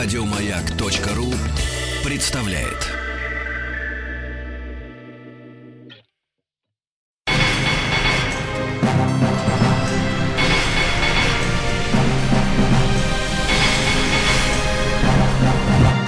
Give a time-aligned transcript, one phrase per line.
[0.00, 1.34] Радиомаяк.ру
[2.04, 2.86] представляет.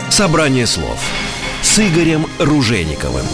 [0.09, 1.01] Собрание слов
[1.61, 3.27] с Игорем Ружейниковым.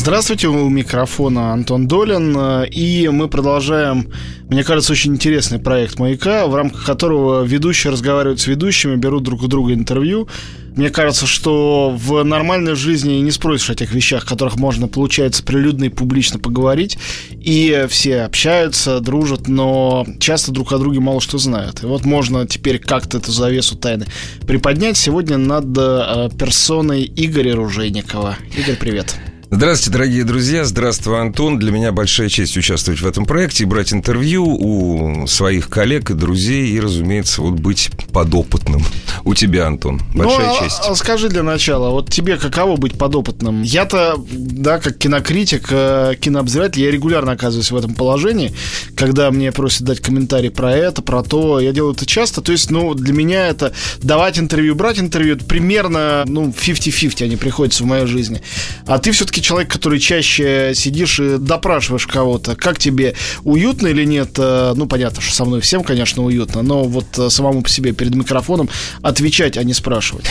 [0.00, 4.10] Здравствуйте, у микрофона Антон Долин, и мы продолжаем,
[4.48, 9.42] мне кажется, очень интересный проект «Маяка», в рамках которого ведущие разговаривают с ведущими, берут друг
[9.42, 10.26] у друга интервью.
[10.74, 15.42] Мне кажется, что в нормальной жизни не спросишь о тех вещах, о которых можно, получается,
[15.42, 16.96] прилюдно и публично поговорить,
[17.32, 21.82] и все общаются, дружат, но часто друг о друге мало что знают.
[21.82, 24.06] И вот можно теперь как-то эту завесу тайны
[24.46, 28.38] приподнять сегодня над э, персоной Игоря Ружейникова.
[28.56, 29.14] Игорь, привет.
[29.52, 30.64] Здравствуйте, дорогие друзья.
[30.64, 31.58] Здравствуй, Антон.
[31.58, 36.14] Для меня большая честь участвовать в этом проекте и брать интервью у своих коллег и
[36.14, 38.84] друзей и, разумеется, вот быть подопытным.
[39.24, 40.80] У тебя, Антон, большая ну, честь.
[40.84, 43.62] А, скажи для начала, вот тебе каково быть подопытным?
[43.62, 48.54] Я-то, да, как кинокритик, э, кинообозреватель, я регулярно оказываюсь в этом положении,
[48.94, 51.58] когда мне просят дать комментарий про это, про то.
[51.58, 52.40] Я делаю это часто.
[52.40, 57.34] То есть, ну, для меня это давать интервью, брать интервью, это примерно, ну, 50-50 они
[57.34, 58.42] приходятся в моей жизни.
[58.86, 62.56] А ты все-таки все-таки человек, который чаще сидишь и допрашиваешь кого-то.
[62.56, 64.30] Как тебе, уютно или нет?
[64.38, 67.92] Э, ну, понятно, что со мной всем, конечно, уютно, но вот э, самому по себе
[67.92, 68.68] перед микрофоном
[69.02, 70.26] отвечать, а не спрашивать.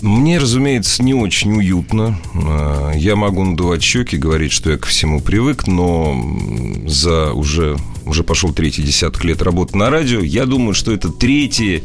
[0.00, 2.18] Мне, разумеется, не очень уютно.
[2.34, 6.16] Э, я могу надувать щеки, говорить, что я ко всему привык, но
[6.86, 11.82] за уже, уже пошел третий десяток лет работы на радио, я думаю, что это третье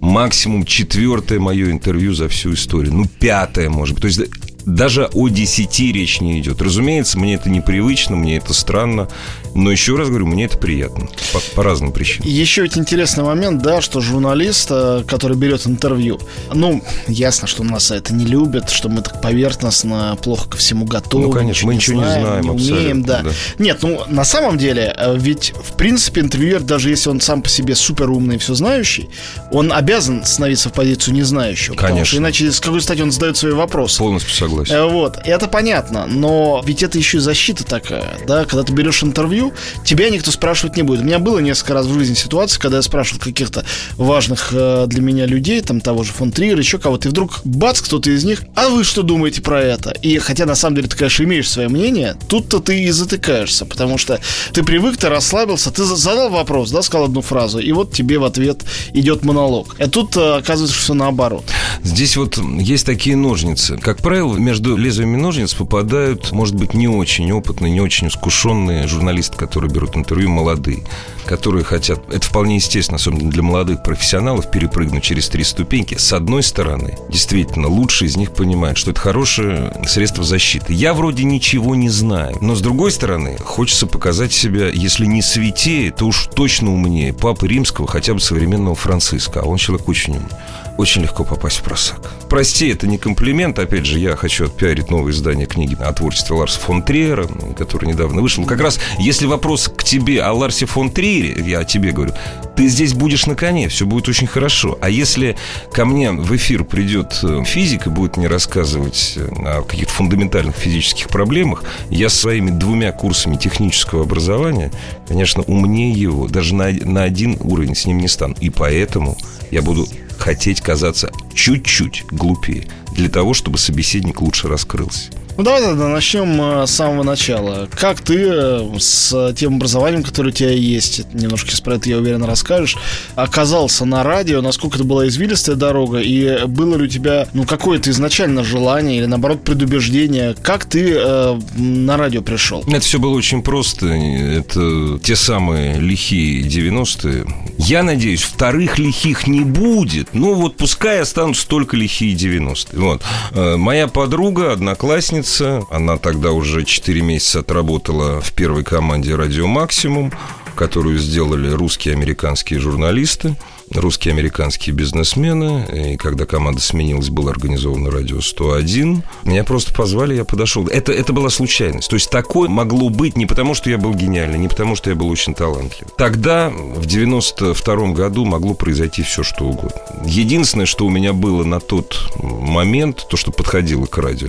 [0.00, 2.92] максимум четвертое мое интервью за всю историю.
[2.92, 4.02] Ну, пятое, может быть.
[4.02, 4.30] То есть
[4.66, 6.62] даже о 10 речь не идет.
[6.62, 9.08] Разумеется, мне это непривычно, мне это странно,
[9.54, 12.28] но еще раз говорю, мне это приятно по, по разным причинам.
[12.28, 16.18] Еще ведь интересный момент, да, что журналист, э, который берет интервью,
[16.52, 21.26] ну, ясно, что нас это не любят, что мы так поверхностно, плохо ко всему готовы.
[21.26, 23.22] Ну, конечно, мы ничего не знаем, не умеем, да.
[23.22, 23.30] да.
[23.58, 27.48] Нет, ну, на самом деле, э, ведь, в принципе, интервьюер, даже если он сам по
[27.48, 29.10] себе супер умный и все знающий,
[29.50, 31.74] он обязан становиться в позицию незнающего.
[31.74, 31.88] Конечно.
[31.88, 33.98] Потому что иначе с какой стати он задает свои вопросы.
[33.98, 34.74] Полностью согласен согласен.
[34.74, 39.02] Э, вот, это понятно, но ведь это еще и защита такая, да, когда ты берешь
[39.02, 39.52] интервью,
[39.84, 41.00] тебя никто спрашивать не будет.
[41.00, 43.64] У меня было несколько раз в жизни ситуация, когда я спрашивал каких-то
[43.96, 47.80] важных э, для меня людей, там того же фон Триера, еще кого-то, и вдруг бац,
[47.80, 49.90] кто-то из них, а вы что думаете про это?
[49.90, 53.98] И хотя на самом деле ты, конечно, имеешь свое мнение, тут-то ты и затыкаешься, потому
[53.98, 54.20] что
[54.52, 58.24] ты привык, ты расслабился, ты задал вопрос, да, сказал одну фразу, и вот тебе в
[58.24, 58.62] ответ
[58.92, 59.76] идет монолог.
[59.78, 61.44] А тут э, оказывается все наоборот.
[61.82, 63.76] Здесь вот есть такие ножницы.
[63.76, 69.36] Как правило, между лезвиями ножниц попадают, может быть, не очень опытные, не очень искушенные журналисты,
[69.36, 70.84] которые берут интервью, молодые,
[71.24, 75.96] которые хотят, это вполне естественно, особенно для молодых профессионалов, перепрыгнуть через три ступеньки.
[75.96, 80.72] С одной стороны, действительно, лучшие из них понимают, что это хорошее средство защиты.
[80.72, 85.90] Я вроде ничего не знаю, но с другой стороны, хочется показать себя, если не святее,
[85.90, 90.28] то уж точно умнее Папы Римского, хотя бы современного Франциска, а он человек очень умный
[90.76, 92.00] очень легко попасть в просак.
[92.28, 93.58] Прости, это не комплимент.
[93.58, 98.22] Опять же, я хочу отпиарить новое издание книги о творчестве Ларса фон Триера, который недавно
[98.22, 98.44] вышел.
[98.44, 102.12] Как раз, если вопрос к тебе о Ларсе фон Триере, я о тебе говорю,
[102.56, 104.78] ты здесь будешь на коне, все будет очень хорошо.
[104.80, 105.36] А если
[105.72, 110.56] ко мне в эфир придет э, физик и будет мне рассказывать э, о каких-то фундаментальных
[110.56, 114.72] физических проблемах, я своими двумя курсами технического образования,
[115.06, 118.34] конечно, умнее его, даже на, на один уровень с ним не стану.
[118.40, 119.16] И поэтому
[119.50, 119.86] я буду
[120.18, 125.10] хотеть казаться чуть-чуть глупее для того, чтобы собеседник лучше раскрылся.
[125.36, 127.68] Ну давай тогда начнем э, с самого начала.
[127.74, 132.22] Как ты э, с тем образованием, которое у тебя есть, немножко про это, я уверен,
[132.22, 132.76] расскажешь,
[133.16, 137.90] оказался на радио, насколько это была извилистая дорога, и было ли у тебя, ну, какое-то
[137.90, 142.62] изначально желание или, наоборот, предубеждение, как ты э, на радио пришел?
[142.68, 143.88] Это все было очень просто.
[143.88, 147.26] Это те самые лихие 90-е.
[147.58, 150.10] Я надеюсь, вторых лихих не будет.
[150.12, 152.78] Ну, вот пускай останутся только лихие 90-е.
[152.78, 153.02] Вот.
[153.32, 155.64] Э, моя подруга, одноклассница, ученица.
[155.70, 160.12] Она тогда уже 4 месяца отработала в первой команде «Радио Максимум»,
[160.54, 163.36] которую сделали русские американские журналисты
[163.72, 165.66] русские американские бизнесмены.
[165.72, 169.02] И когда команда сменилась, было организовано радио 101.
[169.24, 170.66] Меня просто позвали, я подошел.
[170.68, 171.88] Это, это была случайность.
[171.88, 174.96] То есть такое могло быть не потому, что я был гениальный, не потому, что я
[174.96, 175.88] был очень талантлив.
[175.96, 179.80] Тогда, в 92 году, могло произойти все, что угодно.
[180.04, 184.28] Единственное, что у меня было на тот момент, то, что подходило к радио,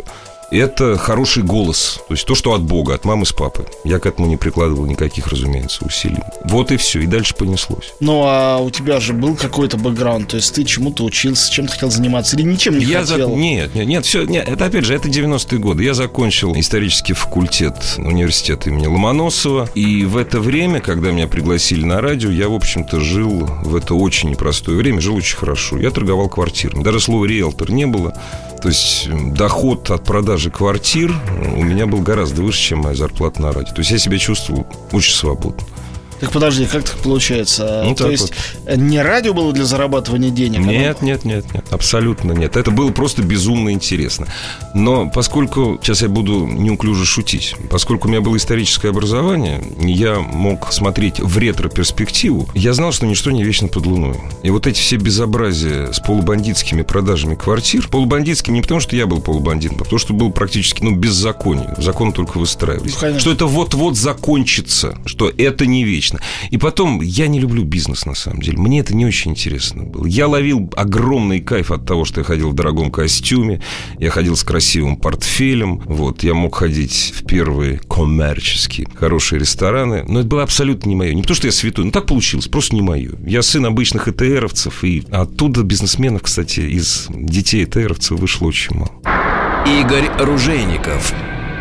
[0.58, 2.00] это хороший голос.
[2.08, 3.66] То есть то, что от Бога, от мамы с папой.
[3.84, 6.24] Я к этому не прикладывал никаких, разумеется, усилий.
[6.46, 7.02] Вот и все.
[7.02, 7.94] И дальше понеслось.
[8.00, 10.30] Ну, а у тебя же был какой-то бэкграунд?
[10.30, 13.30] То есть ты чему-то учился, чем-то хотел заниматься или ничем не я хотел?
[13.30, 13.36] За...
[13.36, 15.84] Нет, нет, нет, все, нет, это опять же, это 90-е годы.
[15.84, 19.70] Я закончил исторический факультет университета имени Ломоносова.
[19.76, 23.96] И в это время, когда меня пригласили на радио, я, в общем-то, жил в это
[23.96, 25.78] очень непростое время, жил очень хорошо.
[25.78, 26.84] Я торговал квартирами.
[26.84, 28.14] Даже слова риэлтор не было.
[28.62, 31.14] То есть доход от продажи квартир
[31.56, 33.74] у меня был гораздо выше, чем моя зарплата на радио.
[33.74, 35.64] То есть я себя чувствовал очень свободно.
[36.20, 37.84] Так подожди, как так получается?
[37.86, 38.34] Ну, То так есть
[38.76, 40.60] не радио было для зарабатывания денег?
[40.60, 42.56] а Нет, нет, нет, нет, абсолютно нет.
[42.58, 44.28] Это было просто безумно интересно.
[44.74, 50.72] Но поскольку, сейчас я буду неуклюже шутить, поскольку у меня было историческое образование, я мог
[50.72, 54.16] смотреть в ретро-перспективу, я знал, что ничто не вечно под луной.
[54.44, 59.22] И вот эти все безобразия с полубандитскими продажами квартир, полубандитским не потому, что я был
[59.22, 61.74] полубандитом, а потому, что был практически, ну, беззаконие.
[61.78, 62.94] Закон только выстраивались.
[62.94, 63.20] Ну, конечно.
[63.20, 66.05] что это вот-вот закончится, что это не вечно.
[66.52, 68.58] И потом, я не люблю бизнес, на самом деле.
[68.58, 70.06] Мне это не очень интересно было.
[70.06, 73.62] Я ловил огромный кайф от того, что я ходил в дорогом костюме,
[74.00, 80.20] я ходил с красивым портфелем, вот, я мог ходить в первые коммерческие хорошие рестораны, но
[80.20, 81.14] это было абсолютно не мое.
[81.14, 83.12] Не то, что я святой, но так получилось, просто не мое.
[83.26, 88.92] Я сын обычных ЭТРовцев, и оттуда бизнесменов, кстати, из детей ЭТРовцев вышло очень мало.
[89.66, 91.14] Игорь Ружейников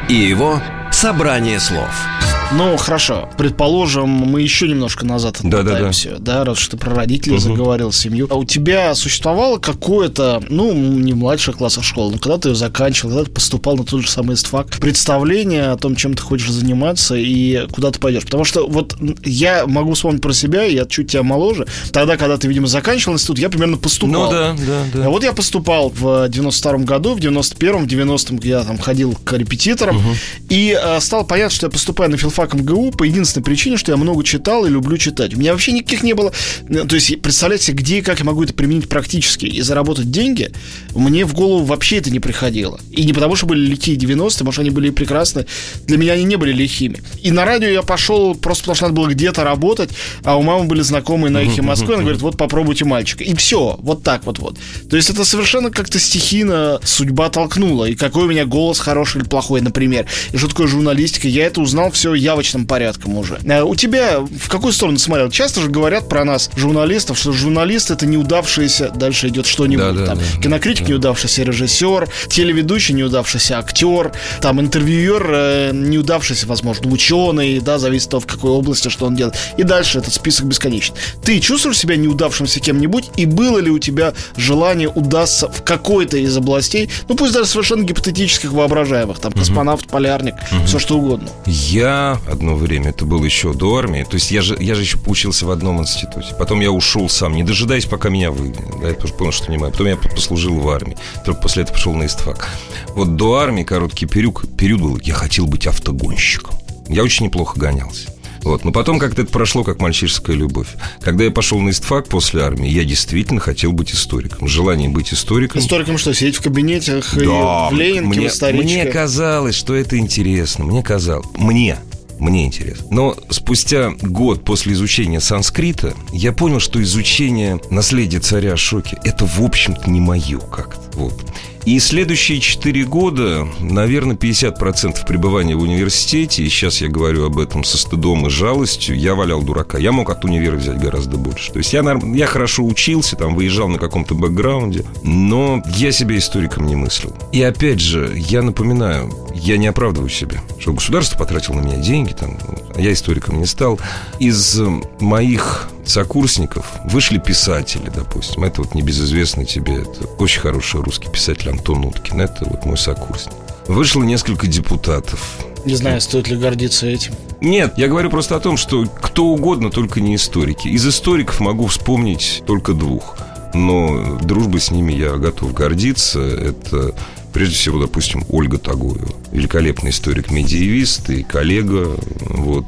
[0.09, 0.61] и его
[0.91, 2.34] «Собрание слов».
[2.53, 3.29] Ну, хорошо.
[3.37, 8.27] Предположим, мы еще немножко назад отмотаемся, да, раз уж ты про родителей заговорил, семью.
[8.31, 12.55] А у тебя существовало какое-то, ну, не в младших классах школы, но когда ты ее
[12.55, 16.51] заканчивал, когда ты поступал на тот же самый ИСТФАК, представление о том, чем ты хочешь
[16.51, 18.25] заниматься и куда ты пойдешь.
[18.25, 21.67] Потому что вот я могу вспомнить про себя, я чуть тебя моложе.
[21.93, 24.27] Тогда, когда ты, видимо, заканчивал институт, я примерно поступал.
[24.27, 25.07] Ну да, да, да.
[25.07, 29.33] А вот я поступал в 92-м году, в 91-м, в 90-м я там ходил к
[29.33, 30.01] репетиторам,
[30.49, 33.97] и э, стало понятно, что я поступаю на филфак МГУ по единственной причине, что я
[33.97, 35.35] много читал и люблю читать.
[35.35, 36.33] У меня вообще никаких не было...
[36.69, 40.51] э, То есть, представляете, где и как я могу это применить практически и заработать деньги,
[40.95, 42.79] мне в голову вообще это не приходило.
[42.91, 45.47] И не потому, что были лихие 90-е, может, они были и прекрасны.
[45.87, 47.01] Для меня они не были лихими.
[47.23, 49.91] И на радио я пошел просто потому, что надо было где-то работать,
[50.25, 53.25] а у мамы были знакомые на эхе Москвы, она говорит, вот попробуйте мальчика.
[53.25, 54.59] И все, вот так вот вот.
[54.91, 57.87] То есть это совершенно как-то стихийно судьба толкнула.
[57.87, 60.07] И какой у меня голос хороший или плохой, например.
[60.33, 63.39] И что такое журналистика, я это узнал все явочным порядком уже.
[63.49, 65.31] А у тебя в какую сторону смотрел?
[65.31, 69.85] Часто же говорят про нас, журналистов, что журналист это неудавшийся, дальше идет что-нибудь.
[69.85, 77.61] Да-да, там, да, кинокритик неудавшийся режиссер, телеведущий неудавшийся актер, там интервьюер э, неудавшийся, возможно, ученый,
[77.61, 79.37] да, зависит от того, в какой области, что он делает.
[79.57, 80.95] И дальше этот список бесконечен.
[81.23, 86.37] Ты чувствуешь себя неудавшимся кем-нибудь, и было ли у тебя желание удастся в какой-то из
[86.37, 90.35] областей, ну пусть даже совершенно гипотетических, воображаемых, там, космонавт, полярник,
[90.67, 91.29] все что угодно.
[91.47, 94.99] Я одно время, это было еще до армии, то есть я же, я же еще
[94.99, 96.35] поучился в одном институте.
[96.39, 98.81] Потом я ушел сам, не дожидаясь, пока меня выгонят.
[98.81, 99.71] Да, я тоже понял, что не мое.
[99.71, 100.97] Потом я послужил в армии.
[101.25, 102.49] Только после этого пошел на ИСТФАК.
[102.95, 106.55] Вот до армии короткий период, период был, я хотел быть автогонщиком.
[106.89, 108.15] Я очень неплохо гонялся.
[108.45, 108.65] Вот.
[108.65, 110.69] Но потом как-то это прошло, как мальчишеская любовь.
[111.01, 114.47] Когда я пошел на ИСТФАК после армии, я действительно хотел быть историком.
[114.47, 115.61] Желание быть историком.
[115.61, 119.97] Историком что, сидеть в кабинетах и Да, в Ленинке, мне, в мне казалось, что это
[119.97, 120.65] интересно.
[120.65, 121.27] Мне казалось.
[121.35, 121.79] Мне.
[122.19, 122.87] Мне интересно.
[122.91, 129.41] Но спустя год после изучения санскрита я понял, что изучение наследия царя Ашоки это, в
[129.41, 130.99] общем-то, не мое как-то.
[130.99, 131.25] Вот.
[131.65, 137.65] И следующие 4 года, наверное, 50% пребывания в университете, и сейчас я говорю об этом
[137.65, 139.79] со стыдом и жалостью, я валял дурака.
[139.79, 141.53] Я мог от универа взять гораздо больше.
[141.53, 141.83] То есть я,
[142.15, 147.17] я хорошо учился, там, выезжал на каком-то бэкграунде, но я себя историком не мыслил.
[147.33, 152.13] И опять же, я напоминаю, я не оправдываю себя, что государство потратило на меня деньги,
[152.13, 152.37] там,
[152.75, 153.81] а я историком не стал.
[154.19, 154.67] Из э,
[155.01, 158.45] моих сокурсников вышли писатели, допустим.
[158.45, 162.21] Это вот небезызвестный тебе, это очень хороший русский писатель Антон Уткин.
[162.21, 163.35] Это вот мой сокурсник.
[163.67, 165.39] Вышло несколько депутатов.
[165.65, 167.15] Не знаю, стоит ли гордиться этим.
[167.41, 170.69] Нет, я говорю просто о том, что кто угодно, только не историки.
[170.69, 173.17] Из историков могу вспомнить только двух.
[173.55, 176.21] Но дружбой с ними я готов гордиться.
[176.21, 176.95] Это
[177.33, 179.09] прежде всего, допустим, Ольга Тагоева.
[179.33, 181.97] Великолепный историк-медиевист и коллега.
[182.21, 182.67] Вот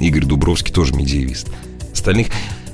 [0.00, 1.48] Игорь Дубровский тоже медиевист.
[1.92, 2.28] Остальных...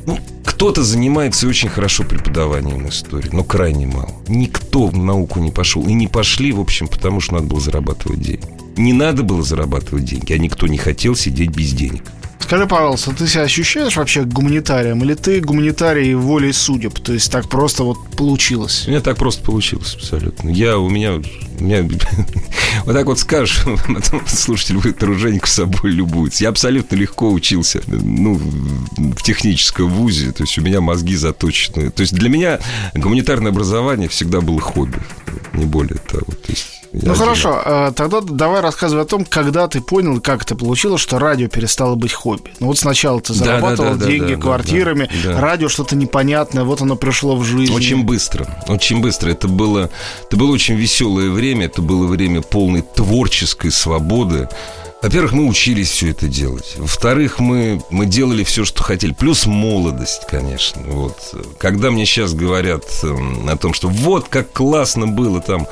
[0.07, 4.13] Ну, кто-то занимается очень хорошо преподаванием истории, но крайне мало.
[4.29, 5.87] Никто в науку не пошел.
[5.87, 8.47] И не пошли, в общем, потому что надо было зарабатывать деньги.
[8.77, 12.03] Не надо было зарабатывать деньги, а никто не хотел сидеть без денег.
[12.45, 15.03] Скажи, пожалуйста, ты себя ощущаешь вообще гуманитарием?
[15.03, 16.99] Или ты гуманитарий волей судеб?
[17.01, 18.85] То есть так просто вот получилось?
[18.87, 20.51] У меня так просто получилось абсолютно.
[20.51, 21.89] Я, у меня, у меня
[22.85, 26.45] Вот так вот скажешь, потом слушатель будет оружейник с собой любуется.
[26.45, 31.91] Я абсолютно легко учился ну, в техническом вузе, то есть у меня мозги заточены.
[31.91, 32.61] То есть для меня
[32.93, 34.99] гуманитарное образование всегда было хобби,
[35.55, 36.27] не более того.
[36.27, 37.15] То есть ну один.
[37.15, 41.49] хорошо, э, тогда давай рассказывай о том, когда ты понял, как это получилось, что радио
[41.49, 42.51] перестало быть хобби.
[42.61, 45.41] Ну вот сначала ты зарабатывал да, да, да, деньги да, квартирами, да, да.
[45.41, 47.75] радио что-то непонятное, вот оно пришло в жизнь.
[47.75, 49.31] Очень быстро, очень быстро.
[49.31, 49.91] Это было,
[50.23, 54.49] это было очень веселое время, это было время полной творческой свободы.
[55.05, 56.77] Во-первых, мы учились все это делать.
[56.79, 59.13] Во-вторых, мы, мы делали все, что хотели.
[59.13, 60.81] Плюс молодость, конечно.
[60.87, 61.35] Вот.
[61.59, 65.67] Когда мне сейчас говорят эм, о том, что вот как классно было там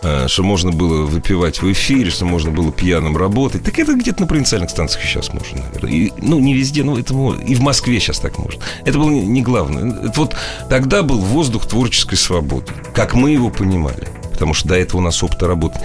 [0.00, 3.64] что можно было выпивать в эфире, что можно было пьяным работать.
[3.64, 5.90] Так это где-то на провинциальных станциях сейчас можно, наверное.
[5.90, 8.62] И, ну, не везде, но это и в Москве сейчас так можно.
[8.84, 10.08] Это было не главное.
[10.08, 10.36] Это вот
[10.68, 14.08] тогда был воздух творческой свободы, как мы его понимали.
[14.32, 15.80] Потому что до этого у нас опыта работы.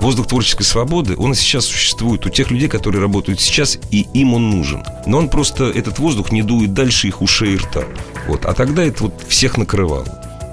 [0.00, 4.32] Воздух творческой свободы, он и сейчас существует у тех людей, которые работают сейчас, и им
[4.32, 4.84] он нужен.
[5.06, 7.82] Но он просто, этот воздух не дует дальше их ушей и рта.
[8.28, 8.44] Вот.
[8.44, 10.06] А тогда это вот всех накрывало.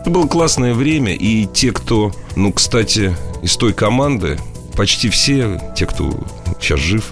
[0.05, 4.37] Это было классное время, и те, кто, ну, кстати, из той команды,
[4.75, 6.13] почти все, те, кто
[6.61, 7.11] сейчас жив,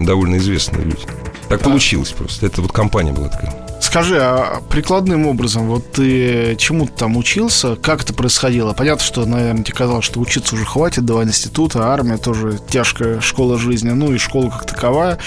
[0.00, 1.02] довольно известные люди.
[1.48, 2.46] Так получилось просто.
[2.46, 3.54] Это вот компания была такая.
[3.80, 8.72] Скажи, а прикладным образом, вот ты чему ты там учился, как это происходило?
[8.72, 13.56] Понятно, что, наверное, тебе казалось, что учиться уже хватит, два института, армия тоже тяжкая школа
[13.56, 15.20] жизни, ну и школа как таковая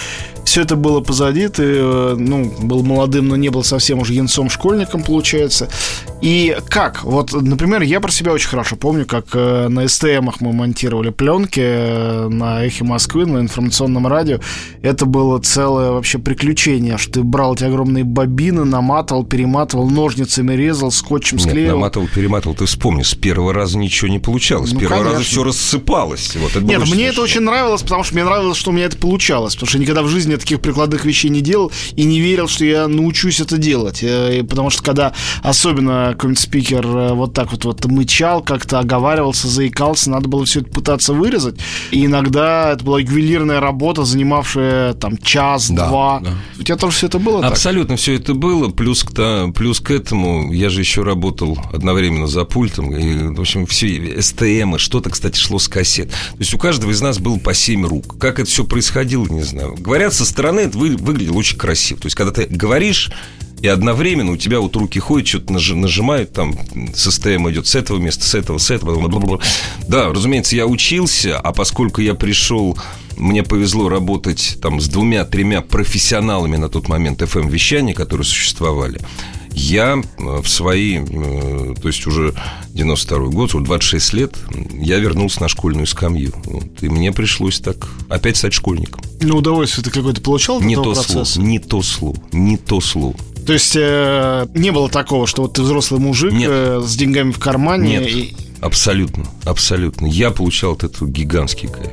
[0.45, 5.03] все это было позади, ты, э, ну, был молодым, но не был совсем уже янцом-школьником,
[5.03, 5.67] получается.
[6.21, 7.03] И как?
[7.03, 11.61] Вот, например, я про себя очень хорошо помню, как э, на СТМах мы монтировали пленки
[11.61, 14.39] э, на Эхе Москвы, на информационном радио.
[14.81, 20.91] Это было целое вообще приключение, что ты брал эти огромные бобины, наматывал, перематывал, ножницами резал,
[20.91, 21.65] скотчем склеил.
[21.65, 24.71] Нет, наматывал, перематывал, ты вспомни, с первого раза ничего не получалось.
[24.71, 25.17] Ну, с первого конечно.
[25.17, 26.35] раза все рассыпалось.
[26.35, 27.07] Вот, это Нет, мне смешно.
[27.07, 30.03] это очень нравилось, потому что мне нравилось, что у меня это получалось, потому что никогда
[30.03, 33.58] в жизни я таких прикладных вещей не делал и не верил, что я научусь это
[33.58, 34.04] делать.
[34.04, 39.48] Э, потому что когда особенно какой-нибудь спикер э, вот так вот, вот мычал, как-то оговаривался,
[39.48, 41.56] заикался, надо было все это пытаться вырезать.
[41.92, 46.20] И иногда это была ювелирная работа, занимавшая там час-два.
[46.20, 46.36] Да, да.
[46.60, 48.00] У тебя тоже все это было Абсолютно так?
[48.00, 48.70] все это было.
[48.70, 52.96] Плюс к, плюс к этому я же еще работал одновременно за пультом.
[52.96, 56.10] И, в общем, все СТМ, что-то, кстати, шло с кассет.
[56.10, 58.18] То есть у каждого из нас было по семь рук.
[58.20, 59.75] Как это все происходило, не знаю.
[59.77, 62.00] Говорят, со стороны это вы, выглядело очень красиво.
[62.00, 63.12] То есть, когда ты говоришь,
[63.62, 66.55] и одновременно у тебя вот руки ходят, что-то нажимают, там,
[66.94, 69.00] состояние идет с этого места, с этого, с этого.
[69.00, 69.39] Бла-бла-бла.
[69.88, 72.77] Да, разумеется, я учился, а поскольку я пришел
[73.17, 79.00] мне повезло работать там с двумя-тремя профессионалами на тот момент FM-вещания, которые существовали
[79.55, 82.33] я э, в свои, э, то есть уже
[82.69, 84.38] 92 год, уже 26 лет,
[84.74, 86.33] я вернулся на школьную скамью.
[86.43, 89.01] Вот, и мне пришлось так опять стать школьником.
[89.21, 91.25] Ну, удовольствие ты какое-то получал не то процесса?
[91.25, 93.15] Слово, не то слово, не то слово.
[93.45, 97.39] То есть э, не было такого, что вот ты взрослый мужик э, с деньгами в
[97.39, 98.00] кармане?
[98.00, 98.35] Нет, и...
[98.59, 100.07] абсолютно, абсолютно.
[100.07, 101.91] Я получал от этого гигантский кайф.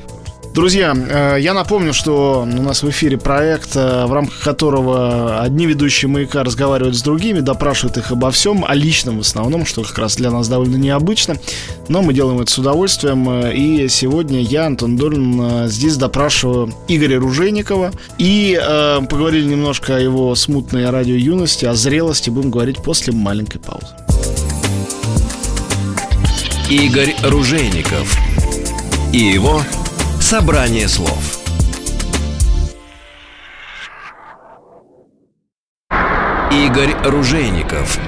[0.55, 5.65] Друзья, э, я напомню, что у нас в эфире проект, э, в рамках которого одни
[5.65, 9.97] ведущие «Маяка» разговаривают с другими, допрашивают их обо всем, о личном в основном, что как
[9.97, 11.37] раз для нас довольно необычно.
[11.89, 13.31] Но мы делаем это с удовольствием.
[13.31, 17.91] Э, и сегодня я, Антон Долин, здесь допрашиваю Игоря Ружейникова.
[18.19, 22.29] И э, поговорили немножко о его смутной радио юности, о зрелости.
[22.29, 23.87] Будем говорить после маленькой паузы.
[26.69, 28.19] Игорь Ружейников
[29.15, 29.63] и его
[30.33, 31.45] Собрание слов.
[36.51, 37.99] Игорь Ружейников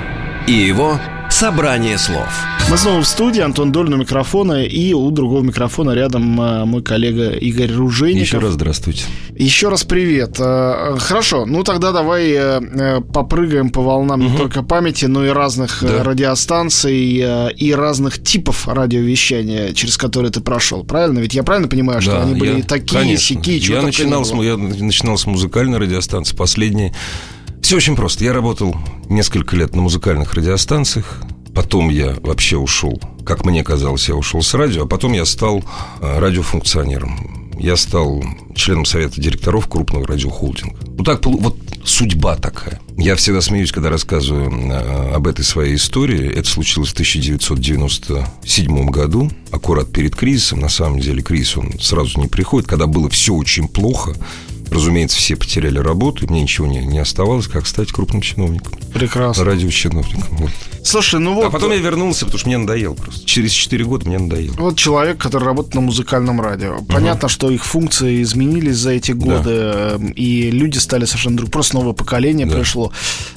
[0.47, 5.42] и его Собрание слов мы снова в студии, Антон Долин у микрофона, и у другого
[5.42, 8.26] микрофона рядом э, мой коллега Игорь Ружейников.
[8.26, 9.04] Еще раз здравствуйте.
[9.37, 10.37] Еще раз привет.
[10.38, 14.30] Э, хорошо, ну тогда давай э, попрыгаем по волнам угу.
[14.30, 16.02] не только памяти, но и разных да.
[16.02, 17.25] радиостанций
[17.56, 21.18] и разных типов радиовещания, через которые ты прошел, правильно?
[21.18, 23.37] Ведь я правильно понимаю, что да, они были я, такие, конечно.
[23.37, 26.94] сякие, я начинал, с, я начинал с музыкальной радиостанции, последние
[27.64, 28.25] все очень просто.
[28.25, 28.76] Я работал
[29.09, 31.23] несколько лет на музыкальных радиостанциях.
[31.54, 35.64] Потом я вообще ушел, как мне казалось, я ушел с радио, а потом я стал
[36.00, 37.52] э, радиофункционером.
[37.58, 40.76] Я стал членом совета директоров крупного радиохолдинга.
[40.96, 42.80] Ну так, вот судьба такая.
[42.96, 46.32] Я всегда смеюсь, когда рассказываю э, об этой своей истории.
[46.32, 50.61] Это случилось в 1997 году, аккурат перед кризисом.
[50.61, 54.14] На самом деле кризис, он сразу не приходит, когда было все очень плохо.
[54.71, 58.73] Разумеется, все потеряли работу, и мне ничего не, не оставалось, как стать крупным чиновником.
[58.92, 59.44] Прекрасно.
[59.44, 60.37] Радиочиновником.
[60.37, 60.50] Вот.
[60.85, 61.47] Слушай, ну вот...
[61.47, 63.25] А потом я вернулся, потому что мне надоело просто.
[63.25, 64.54] Через 4 года мне надоело.
[64.59, 66.83] Вот человек, который работает на музыкальном радио.
[66.88, 71.50] Понятно, что их функции изменились за эти годы, э, и люди стали совершенно друг...
[71.50, 72.56] Просто новое поколение Да.
[72.56, 72.92] пришло.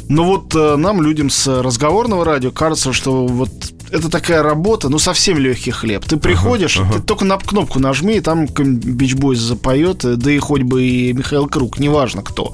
[0.09, 3.49] Но вот э, нам, людям с разговорного радио, кажется, что вот
[3.91, 6.05] это такая работа, ну, совсем легкий хлеб.
[6.05, 10.37] Ты приходишь, ты только на кнопку нажми, и там Бич Бойс запоет, э, да и
[10.39, 12.53] хоть бы и Михаил Круг, неважно кто.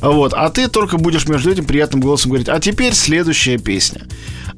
[0.00, 0.34] Вот.
[0.34, 4.02] А ты только будешь между этим приятным голосом говорить, а теперь следующая песня.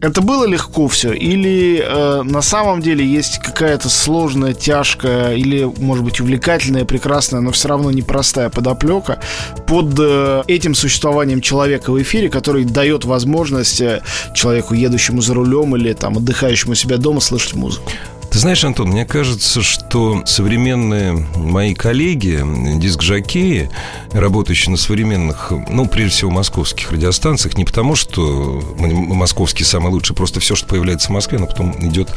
[0.02, 1.12] Это было легко все?
[1.12, 7.50] Или э, на самом деле есть какая-то сложная, тяжкая, или, может быть, увлекательная, прекрасная, но
[7.50, 9.20] все равно непростая подоплека
[9.66, 14.02] под э, этим существованием человека в эфире, который дает возможность э,
[14.34, 17.90] человеку, едущему за рулем или там отдыхающему у себя дома, слышать музыку?
[18.37, 22.45] Ты знаешь, Антон, мне кажется, что современные мои коллеги,
[22.78, 23.71] диск-жокеи,
[24.12, 30.40] работающие на современных, ну, прежде всего, московских радиостанциях, не потому, что московские самые лучшие, просто
[30.40, 32.12] все, что появляется в Москве, оно потом идет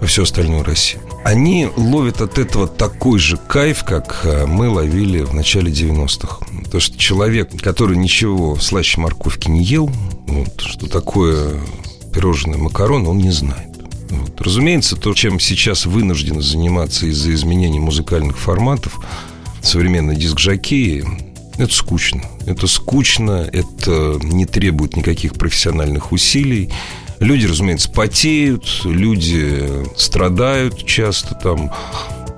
[0.00, 1.02] во всю остальную Россию.
[1.24, 6.46] Они ловят от этого такой же кайф, как э, мы ловили в начале 90-х.
[6.70, 9.90] То, что человек, который ничего слаще морковки не ел,
[10.28, 11.60] вот, что такое
[12.14, 13.75] пирожное макароны, он не знает.
[14.10, 14.40] Вот.
[14.40, 18.98] Разумеется, то, чем сейчас вынуждены заниматься из-за изменений музыкальных форматов
[19.62, 21.04] современные диск-жокеи,
[21.58, 22.22] это скучно.
[22.46, 26.70] Это скучно, это не требует никаких профессиональных усилий.
[27.18, 31.72] Люди, разумеется, потеют, люди страдают часто там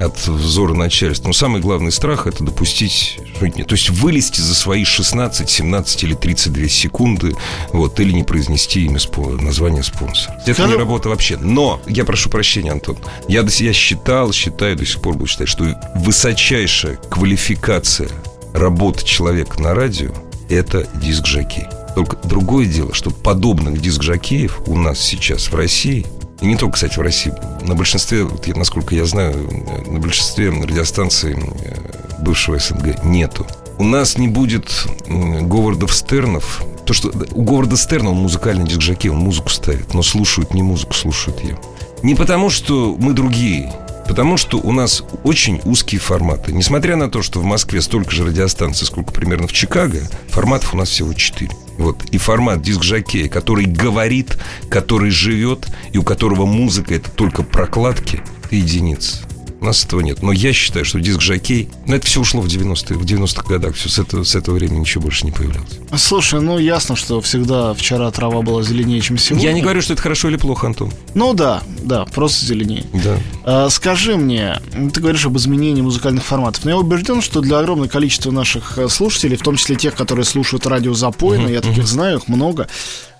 [0.00, 1.28] от взора начальства.
[1.28, 6.68] Но самый главный страх– это допустить То есть вылезти за свои 16, 17 или 32
[6.68, 7.34] секунды,
[7.72, 10.36] вот, или не произнести имя, спо- название спонсора.
[10.42, 11.36] Это Скажи- не работа вообще.
[11.36, 12.96] Но, я прошу прощения, Антон,
[13.28, 15.64] я, я считал, считаю, до сих пор буду считать, что
[15.96, 18.08] высочайшая квалификация
[18.52, 20.12] работы человека на радио–
[20.48, 21.66] это диск-жокей.
[21.94, 26.06] Только другое дело, что подобных диск-жокеев у нас сейчас в России
[26.40, 27.32] и не только, кстати, в России.
[27.62, 33.46] На большинстве, насколько я знаю, э, на большинстве радиостанций э, бывшего СНГ нету.
[33.78, 36.62] У нас не будет Говардов Стернов.
[36.84, 40.62] То, что у Говарда Стерна он музыкальный диск жокей, он музыку ставит, но слушают не
[40.62, 41.58] музыку, слушают ее.
[42.02, 43.72] Не потому, что мы другие,
[44.06, 46.52] потому что у нас очень узкие форматы.
[46.52, 50.76] Несмотря на то, что в Москве столько же радиостанций, сколько примерно в Чикаго, форматов у
[50.76, 51.52] нас всего четыре.
[51.78, 52.04] Вот.
[52.10, 54.36] И формат диск жокея, который говорит,
[54.68, 59.18] который живет, и у которого музыка это только прокладки, это единица.
[59.60, 60.22] У нас этого нет.
[60.22, 63.74] Но я считаю, что диск жокей, ну это все ушло в 90-е, в 90-х годах.
[63.74, 65.80] Все с этого, с этого времени ничего больше не появлялось.
[65.96, 69.48] Слушай, ну ясно, что всегда вчера трава была зеленее, чем сегодня.
[69.48, 70.92] Я не говорю, что это хорошо или плохо, Антон.
[71.14, 72.84] Ну да, да, просто зеленее.
[72.92, 73.18] Да.
[73.44, 74.60] А, Скажи мне,
[74.94, 78.88] ты говоришь об изменении музыкальных форматов, но я убежден, что для огромного количества наших э,
[78.88, 82.68] слушателей, в том числе тех, которые слушают радио запойно, я таких знаю, их много,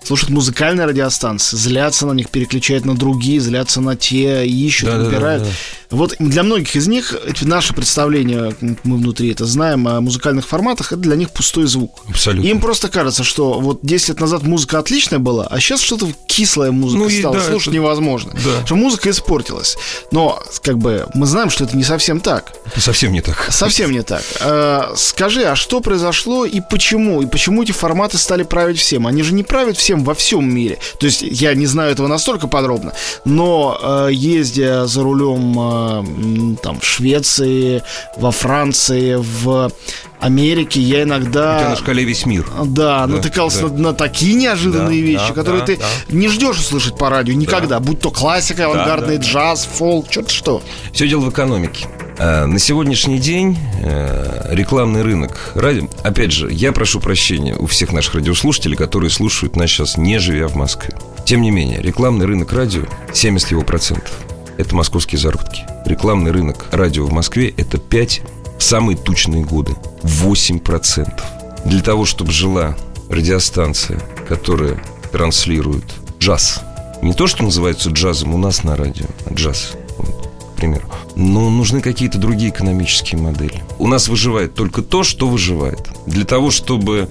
[0.03, 5.43] слушают музыкальные радиостанции, злятся на них, переключают на другие, злятся на те, ищут, выбирают.
[5.43, 5.49] да.
[5.91, 11.01] Вот для многих из них наше представление, мы внутри это знаем, о музыкальных форматах, это
[11.01, 12.03] для них пустой звук.
[12.07, 12.47] Абсолютно.
[12.47, 16.71] Им просто кажется, что вот 10 лет назад музыка отличная была, а сейчас что-то кислая
[16.71, 18.33] музыка Ну стала, да, слушать это- невозможно.
[18.33, 18.58] Да.
[18.65, 19.77] Что музыка испортилась.
[20.11, 22.53] Но, как бы, мы знаем, что это не совсем так.
[22.65, 23.47] Это совсем не так.
[23.51, 24.23] Совсем не так.
[24.41, 27.21] Э, скажи, а что произошло и почему?
[27.21, 29.07] И почему эти форматы стали править всем?
[29.07, 30.79] Они же не правят всем во всем мире.
[30.99, 32.93] То есть я не знаю этого настолько подробно,
[33.25, 37.83] но э, ездя за рулем э, там в Швеции,
[38.17, 39.71] во Франции, в
[40.19, 42.45] Америке, я У тебя иногда на шкале весь мир.
[42.65, 43.75] да, натыкался да.
[43.75, 45.85] На, на такие неожиданные Да, вещи, да, которые да, ты да.
[46.09, 49.23] не ждешь услышать по радио никогда, будь то классика, авангардный да.
[49.23, 50.61] джаз, фолк, что-то что.
[50.91, 51.87] Все дело в экономике.
[52.17, 55.87] А, На сегодняшний день э, рекламный рынок радио...
[56.03, 60.47] Опять же, я прошу прощения у всех наших радиослушателей, которые слушают нас сейчас, не живя
[60.49, 60.93] в Москве.
[61.25, 64.11] Тем не менее, рекламный рынок радио 70 его процентов.
[64.57, 65.63] Это московские заработки.
[65.85, 69.75] Рекламный рынок радио в Москве– это 5 в самые тучные годы.
[70.03, 71.21] 8%.
[71.65, 72.75] Для того, чтобы жила
[73.09, 75.85] радиостанция, которая транслирует
[76.19, 76.61] джаз.
[77.01, 79.73] Не то, что называется джазом у нас на радио, а джаз.
[79.97, 80.89] Вот, к примеру.
[81.15, 83.63] Но нужны какие-то другие экономические модели.
[83.79, 85.89] У нас выживает только то, что выживает.
[86.05, 87.09] Для того, чтобы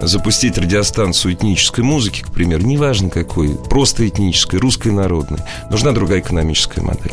[0.00, 6.82] запустить радиостанцию этнической музыки, к примеру, неважно какой, просто этнической, русской народной, нужна другая экономическая
[6.82, 7.12] модель.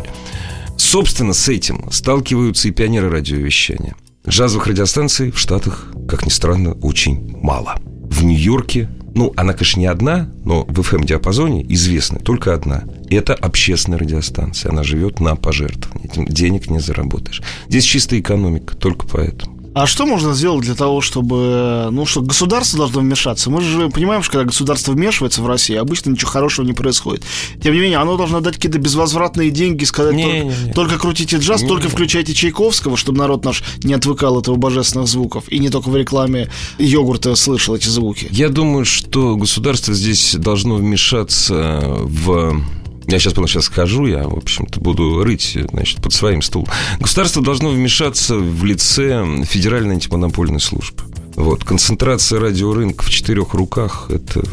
[0.80, 3.96] Собственно, с этим сталкиваются и пионеры радиовещания.
[4.26, 7.76] Джазовых радиостанций в Штатах, как ни странно, очень мало.
[7.84, 12.86] В Нью-Йорке, ну, она, конечно, не одна, но в FM-диапазоне известна только одна.
[13.10, 14.72] Это общественная радиостанция.
[14.72, 16.10] Она живет на пожертвования.
[16.28, 17.42] Денег не заработаешь.
[17.68, 19.59] Здесь чистая экономика, только поэтому.
[19.76, 23.50] А что можно сделать для того, чтобы, ну, что государство должно вмешаться?
[23.50, 27.24] Мы же понимаем, что когда государство вмешивается в Россию, обычно ничего хорошего не происходит.
[27.62, 30.74] Тем не менее, оно должно дать какие-то безвозвратные деньги, сказать, Не, только, не, не.
[30.74, 31.92] только крутите джаз, Не, только не.
[31.92, 35.96] включайте Чайковского, чтобы народ наш не отвыкал от его божественных звуков и не только в
[35.96, 38.28] рекламе йогурта слышал эти звуки.
[38.32, 42.62] Я думаю, что государство здесь должно вмешаться в...
[43.10, 46.68] Я сейчас, сейчас скажу, я, в общем-то, буду рыть, значит, под своим стулом.
[47.00, 51.04] Государство должно вмешаться в лице Федеральной антимонопольной службы.
[51.36, 54.44] Вот, концентрация радиорынка в четырех руках, это,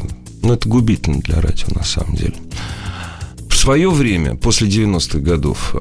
[0.42, 2.35] ну, это губительно для радио, на самом деле.
[3.66, 5.74] Свое время, после 90-х годов,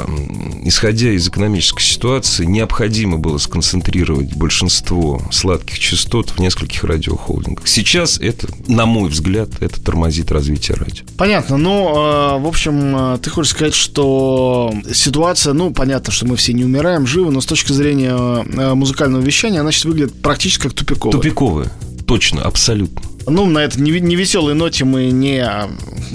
[0.63, 7.67] исходя из экономической ситуации, необходимо было сконцентрировать большинство сладких частот в нескольких радиохолдингах.
[7.67, 11.05] Сейчас это, на мой взгляд, это тормозит развитие радио.
[11.15, 16.37] Понятно, ну, э, в общем, э, ты хочешь сказать, что ситуация, ну, понятно, что мы
[16.37, 20.63] все не умираем, живы, но с точки зрения э, музыкального вещания, она сейчас выглядит практически
[20.63, 21.11] как тупиковая.
[21.11, 21.69] Тупиковые.
[22.07, 23.01] Точно, абсолютно.
[23.27, 25.67] Ну, на этой невеселой ноте мы не а,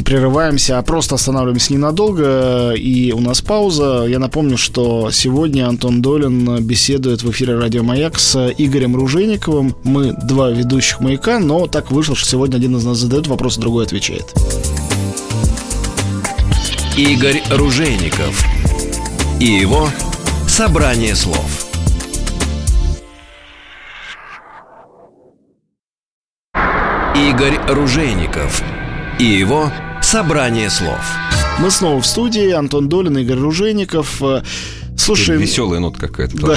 [0.04, 4.06] прерываемся, а просто останавливаемся ненадолго, и у нас пауза.
[4.08, 9.74] Я напомню, что сегодня Антон Долин беседует в эфире «Радио Маяк» с Игорем Ружейниковым.
[9.82, 13.60] Мы два ведущих «Маяка», но так вышло, что сегодня один из нас задает вопрос, а
[13.60, 14.32] другой отвечает.
[16.96, 18.44] Игорь Ружейников
[19.40, 19.88] и его
[20.46, 21.69] «Собрание слов».
[27.28, 28.62] Игорь Ружейников
[29.18, 31.00] и его «Собрание слов».
[31.58, 34.22] Мы снова в студии, Антон Долин, Игорь Ружейников.
[34.22, 34.42] Э,
[34.96, 36.38] Слушай, Веселая нота какая-то.
[36.38, 36.56] Да.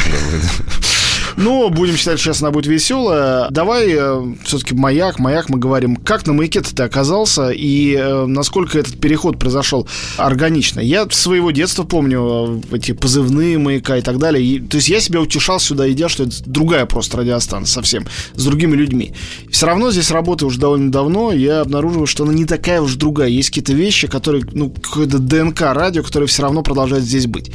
[1.35, 1.43] Быть.
[1.43, 3.47] Ну, будем считать, сейчас она будет веселая.
[3.49, 3.97] Давай
[4.43, 5.95] все-таки маяк, маяк мы говорим.
[5.95, 10.79] Как на маяке-то ты оказался и э, насколько этот переход произошел органично?
[10.79, 14.43] Я своего детства помню э, эти позывные маяка и так далее.
[14.43, 18.45] И, то есть я себя утешал сюда, идя, что это другая просто радиостанция совсем, с
[18.45, 19.13] другими людьми.
[19.51, 23.29] Все равно здесь работаю уже довольно давно, я обнаруживаю, что она не такая уж другая.
[23.29, 27.51] Есть какие-то вещи, которые, ну, какое-то ДНК радио, которое все равно продолжает здесь быть.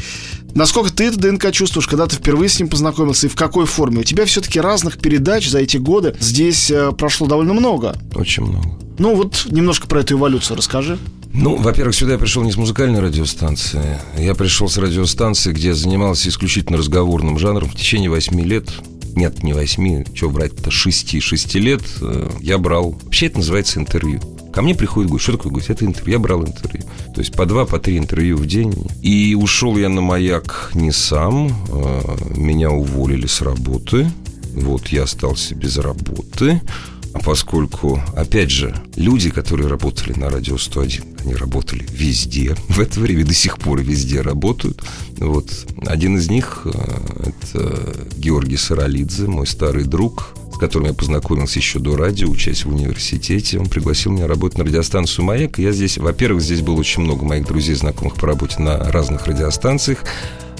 [0.58, 4.00] Насколько ты это ДНК чувствуешь, когда ты впервые с ним познакомился и в какой форме?
[4.00, 7.96] У тебя все-таки разных передач за эти годы здесь э, прошло довольно много.
[8.16, 8.76] Очень много.
[8.98, 10.98] Ну вот немножко про эту эволюцию расскажи.
[11.32, 14.00] Ну, во-первых, сюда я пришел не с музыкальной радиостанции.
[14.18, 18.68] Я пришел с радиостанции, где я занимался исключительно разговорным жанром в течение восьми лет.
[19.14, 22.98] Нет, не восьми, что врать-то, шести, шести лет э, я брал...
[23.04, 24.20] Вообще это называется интервью.
[24.58, 25.22] Ко мне приходит гость.
[25.22, 25.70] Что такое гость?
[25.70, 26.14] Это интервью.
[26.14, 26.82] Я брал интервью.
[27.14, 28.74] То есть по два, по три интервью в день.
[29.02, 31.46] И ушел я на маяк не сам.
[31.68, 32.00] Э,
[32.34, 34.10] Меня уволили с работы.
[34.54, 36.60] Вот я остался без работы.
[37.24, 43.24] Поскольку, опять же, люди, которые работали на радио 101, они работали везде в это время,
[43.24, 44.82] до сих пор везде работают.
[45.18, 45.50] Вот
[45.86, 46.70] один из них э,
[47.28, 52.68] это Георгий Саралидзе, мой старый друг, с которым я познакомился еще до радио, учась в
[52.68, 53.58] университете.
[53.58, 55.58] Он пригласил меня работать на радиостанцию «Маяк».
[55.58, 60.04] Я здесь, во-первых, здесь было очень много моих друзей, знакомых по работе на разных радиостанциях.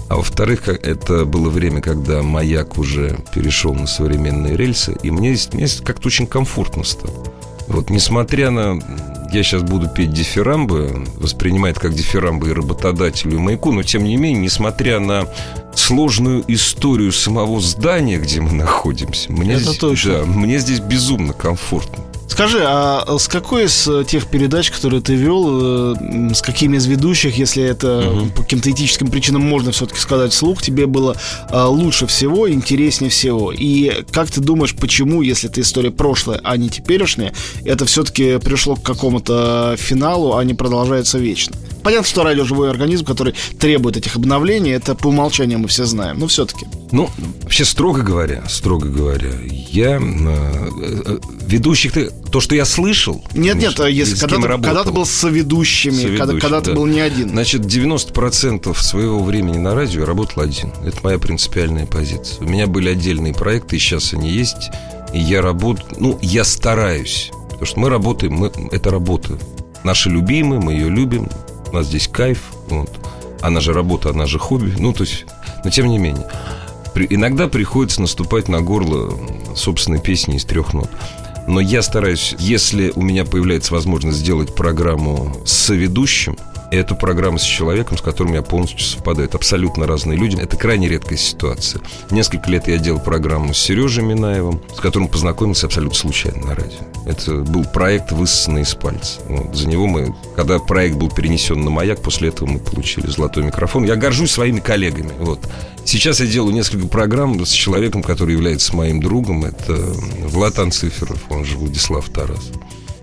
[0.09, 5.37] А во-вторых, как- это было время, когда «Маяк» уже перешел на современные рельсы, и мне,
[5.53, 7.25] мне как-то очень комфортно стало.
[7.67, 8.79] Вот, несмотря на...
[9.31, 14.17] Я сейчас буду петь дифирамбы, воспринимает как дифирамбы и работодателю, и маяку, но тем не
[14.17, 15.29] менее, несмотря на
[15.75, 20.13] сложную историю самого здания, где мы находимся, мне, Это здесь, точно.
[20.21, 22.05] да, мне здесь безумно комфортно.
[22.29, 26.87] Скажи, а с какой из э, тех передач, которые ты вел, э, с какими из
[26.87, 31.17] ведущих, если это по каким-то этическим причинам можно все-таки сказать вслух, тебе было
[31.51, 33.51] э, лучше всего, интереснее всего?
[33.53, 37.33] И как ты думаешь, почему, если это история прошлая, а не теперешняя,
[37.65, 41.57] это все-таки пришло к какому-то финалу, а не продолжается вечно?
[41.83, 46.19] Понятно, что радио живой организм, который требует этих обновлений, это по умолчанию мы все знаем,
[46.19, 46.67] но все-таки.
[46.93, 47.11] Ну,
[47.43, 50.71] вообще, строго говоря, строго говоря, я э,
[51.07, 53.25] э, ведущих ты то, что я слышал.
[53.35, 54.71] Нет, нет, конечно, и если с когда кем ты, работал.
[54.71, 56.77] когда ты был с соведущими, когда, Соведущим, когда ты да.
[56.77, 57.31] был не один.
[57.31, 60.73] Значит, 90% своего времени на радио я работал один.
[60.85, 62.39] Это моя принципиальная позиция.
[62.41, 64.71] У меня были отдельные проекты, и сейчас они есть.
[65.13, 65.89] И я работаю...
[65.99, 67.31] Ну, я стараюсь.
[67.49, 69.39] Потому что мы работаем, мы, это работа.
[69.85, 71.29] Наши любимые, мы ее любим.
[71.71, 72.53] У нас здесь кайф.
[72.69, 72.91] Вот.
[73.41, 74.75] Она же работа, она же хобби.
[74.79, 75.27] Ну, то есть...
[75.65, 76.27] Но тем не менее.
[76.95, 79.13] При- иногда приходится наступать на горло
[79.55, 80.91] собственной песни из трех нот.
[81.47, 86.37] Но я стараюсь, если у меня появляется возможность сделать программу с соведущим,
[86.77, 89.29] это программа с человеком, с которым я полностью совпадаю.
[89.29, 90.37] Это абсолютно разные люди.
[90.37, 91.81] Это крайне редкая ситуация.
[92.11, 96.79] Несколько лет я делал программу с Сережей Минаевым, с которым познакомился абсолютно случайно на радио.
[97.07, 99.21] Это был проект, высосанный из пальца.
[99.29, 99.57] Вот.
[99.57, 103.85] За него мы, когда проект был перенесен на маяк, после этого мы получили золотой микрофон.
[103.85, 105.13] Я горжусь своими коллегами.
[105.19, 105.41] Вот.
[105.85, 109.47] Сейчас я делаю несколько программ с человеком, который является моим другом.
[109.47, 112.51] Это Влад Анциферов, он же Владислав Тарас.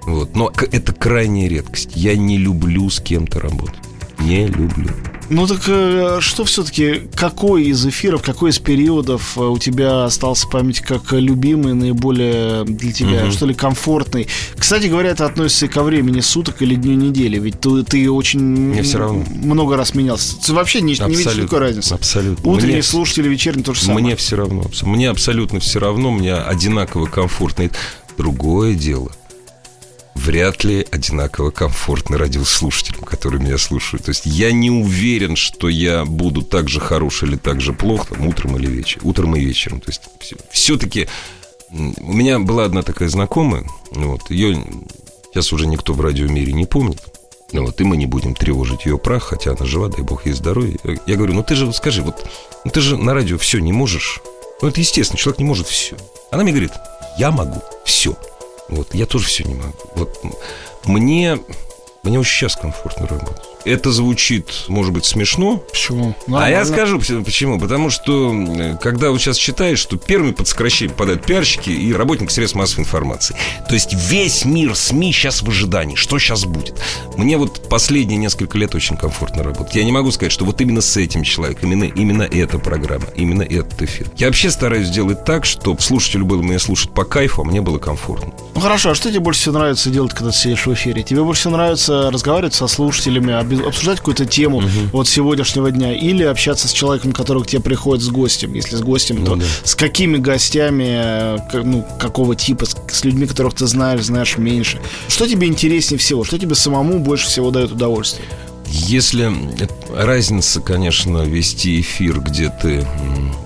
[0.06, 0.36] Вот.
[0.36, 1.92] Но это крайняя редкость.
[1.96, 3.80] Я не люблю с кем-то работать.
[4.20, 4.90] Не люблю.
[5.30, 10.46] Ну так э, что все-таки, какой из эфиров, какой из периодов э, у тебя остался
[10.46, 13.32] в памяти как любимый, наиболее для тебя, угу.
[13.32, 14.28] что ли, комфортный?
[14.56, 18.40] Кстати говоря, это относится и ко времени суток или дню недели, ведь ты, ты очень
[18.40, 19.24] Мне все равно.
[19.28, 20.36] много раз менялся.
[20.40, 21.94] Ты вообще не, не видишь никакой разницы.
[21.94, 22.48] Абсолютно.
[22.48, 24.06] Утренний мне, слушатель, вечерний то же самое.
[24.06, 24.66] Мне все равно.
[24.84, 27.70] Мне абсолютно все равно, мне одинаково комфортно.
[28.18, 29.12] Другое дело–
[30.16, 34.06] вряд ли одинаково комфортно радиослушателям, которые меня слушают.
[34.06, 38.08] То есть я не уверен, что я буду так же хорош или так же плох
[38.08, 39.08] там, утром или вечером.
[39.08, 39.82] Утром и вечером.
[39.82, 40.02] То есть
[40.52, 41.08] все-таки
[41.72, 44.64] у меня была одна такая знакомая, вот, ее
[45.32, 47.02] сейчас уже никто в радиомире не помнит.
[47.52, 50.34] Ну вот, и мы не будем тревожить ее прах, хотя она жива, дай бог ей
[50.34, 50.78] здоровья.
[51.06, 52.28] Я говорю, ну ты же, скажи, вот,
[52.64, 54.20] ну ты же на радио все не можешь.
[54.62, 55.96] Ну это естественно, человек не может все.
[56.32, 56.72] Она мне говорит,
[57.18, 58.18] я могу все.
[58.70, 59.74] Вот, я тоже все не могу.
[59.96, 60.20] Вот
[60.86, 61.40] мне,
[62.04, 63.55] мне очень сейчас комфортно работать.
[63.66, 65.58] Это звучит, может быть, смешно.
[65.58, 66.16] Почему?
[66.28, 66.48] Нормально.
[66.48, 67.60] А я скажу почему.
[67.60, 72.56] Потому что, когда вот сейчас читаешь, что первыми под сокращение попадают пиарщики и работники средств
[72.56, 73.36] массовой информации.
[73.68, 75.96] То есть весь мир СМИ сейчас в ожидании.
[75.96, 76.80] Что сейчас будет?
[77.18, 79.76] Мне вот последние несколько лет очень комфортно работать.
[79.76, 83.42] Я не могу сказать, что вот именно с этим человеком, именно, именно эта программа, именно
[83.42, 84.08] этот эфир.
[84.18, 87.80] Я вообще стараюсь сделать так, чтобы слушателю было меня слушать по кайфу, а мне было
[87.80, 88.32] комфортно.
[88.54, 91.02] Ну хорошо, а что тебе больше всего нравится делать, когда ты сидишь в эфире?
[91.02, 94.68] Тебе больше всего нравится разговаривать со слушателями, обсуждать какую-то тему угу.
[94.92, 98.54] вот сегодняшнего дня, или общаться с человеком, который к тебе приходит с гостем.
[98.54, 99.46] Если с гостем, ну, то да.
[99.64, 104.80] с какими гостями, э, ну, какого типа, с, с людьми, которых ты знаешь, знаешь меньше.
[105.08, 106.24] Что тебе интереснее всего?
[106.24, 108.28] Что тебе самому больше всего дает удовольствие?
[108.68, 109.32] Если
[109.94, 112.86] разница, конечно, вести эфир, где ты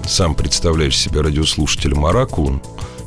[0.07, 2.61] сам представляешь себя радиослушателем оракулом,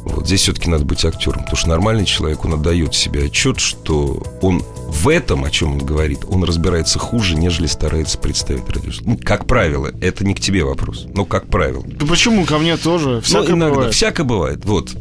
[0.05, 4.23] вот здесь все-таки надо быть актером, потому что нормальный человек, он отдает себе отчет, что
[4.41, 9.11] он в этом, о чем он говорит, он разбирается хуже, нежели старается представить радиослушателя.
[9.11, 11.85] Ну, как правило, это не к тебе вопрос, но как правило.
[11.85, 12.45] Ну почему?
[12.45, 13.23] Ко мне тоже.
[13.31, 13.95] Ну, иногда, бывает.
[13.95, 14.65] Всякое бывает.
[14.65, 14.97] Вот.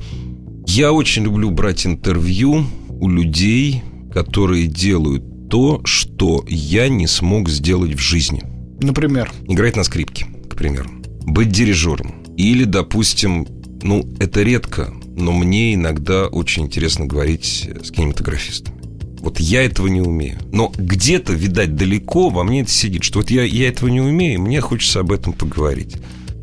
[0.67, 3.83] Я очень люблю брать интервью у людей,
[4.13, 8.43] которые делают то, что я не смог сделать в жизни.
[8.79, 9.31] Например?
[9.47, 10.89] Играть на скрипке, к примеру.
[11.23, 12.23] Быть дирижером.
[12.37, 13.45] Или, допустим,
[13.83, 18.79] ну, это редко, но мне иногда очень интересно говорить с кинематографистами.
[19.19, 20.39] Вот я этого не умею.
[20.51, 24.41] Но где-то, видать, далеко во мне это сидит, что вот я, я этого не умею,
[24.41, 25.97] мне хочется об этом поговорить.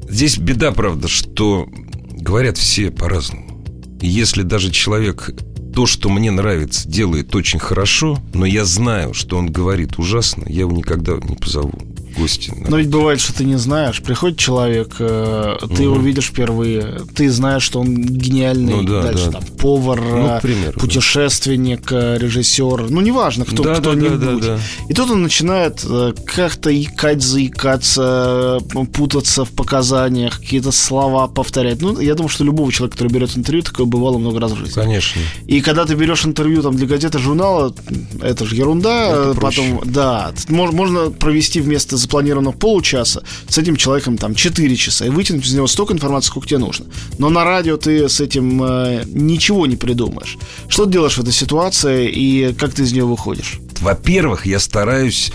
[0.09, 1.69] Здесь беда, правда, что
[2.11, 3.65] говорят все по-разному.
[4.01, 5.31] И если даже человек
[5.75, 10.61] то, что мне нравится, делает очень хорошо, но я знаю, что он говорит ужасно, я
[10.61, 11.73] его никогда не позову
[12.19, 12.53] гости.
[12.69, 14.03] Но ведь бывает, что ты не знаешь.
[14.03, 15.83] Приходит человек, э, ты угу.
[15.83, 19.33] его видишь впервые, ты знаешь, что он гениальный, ну, да, дальше да.
[19.33, 22.19] там повар, ну, примеру, путешественник, да.
[22.19, 24.21] режиссер, ну неважно, кто да, кто-нибудь.
[24.21, 24.59] Да, да, да, да.
[24.89, 28.59] И тут он начинает э, как-то икать, заикаться,
[28.93, 31.81] путаться в показаниях, какие-то слова повторять.
[31.81, 34.75] Ну, я думаю, что любого человека, который берет интервью, такое бывало много раз в жизни.
[34.75, 35.21] Конечно.
[35.47, 37.75] И когда ты берешь интервью там для газеты, журнала,
[38.23, 39.09] это же ерунда.
[39.09, 45.11] Это потом, да, можно провести вместо запланированного получаса, с этим человеком там 4 часа, и
[45.11, 46.87] вытянуть из него столько информации, сколько тебе нужно.
[47.19, 50.39] Но на радио ты с этим э, ничего не придумаешь.
[50.69, 53.61] Что ты делаешь в этой ситуации и как ты из нее выходишь?
[53.81, 55.31] Во-первых, я стараюсь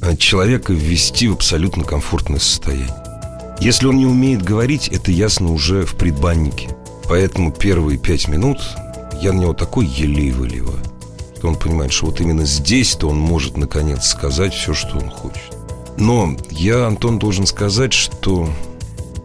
[0.00, 2.94] э, человека ввести в абсолютно комфортное состояние.
[3.60, 6.70] Если он не умеет говорить, это ясно уже в предбаннике.
[7.06, 8.58] Поэтому первые пять минут
[9.20, 10.78] я на него такой елей выливаю,
[11.36, 15.53] что он понимает, что вот именно здесь-то он может наконец сказать все, что он хочет.
[15.96, 18.48] Но я, Антон, должен сказать, что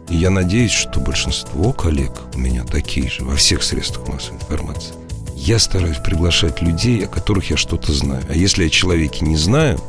[0.09, 4.93] я надеюсь, что большинство коллег у меня такие же во всех средствах массовой информации.
[5.35, 8.23] Я стараюсь приглашать людей, о которых я что-то знаю.
[8.29, 9.79] А если я человеке не знаю,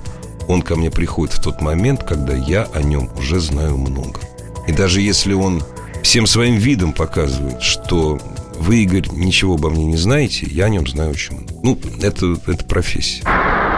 [0.49, 4.21] он ко мне приходит в тот момент, когда я о нем уже знаю много.
[4.67, 5.63] И даже если он
[6.03, 8.19] всем своим видом показывает, что
[8.59, 11.55] вы, Игорь, ничего обо мне не знаете, я о нем знаю очень много.
[11.63, 13.23] Ну, это, это профессия.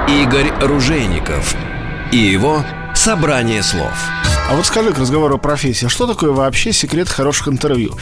[0.09, 1.57] Игорь Ружейников
[2.11, 2.65] и его
[3.03, 3.93] Собрание слов.
[4.49, 7.97] А вот скажи к разговору о профессии, а что такое вообще секрет хороших интервью?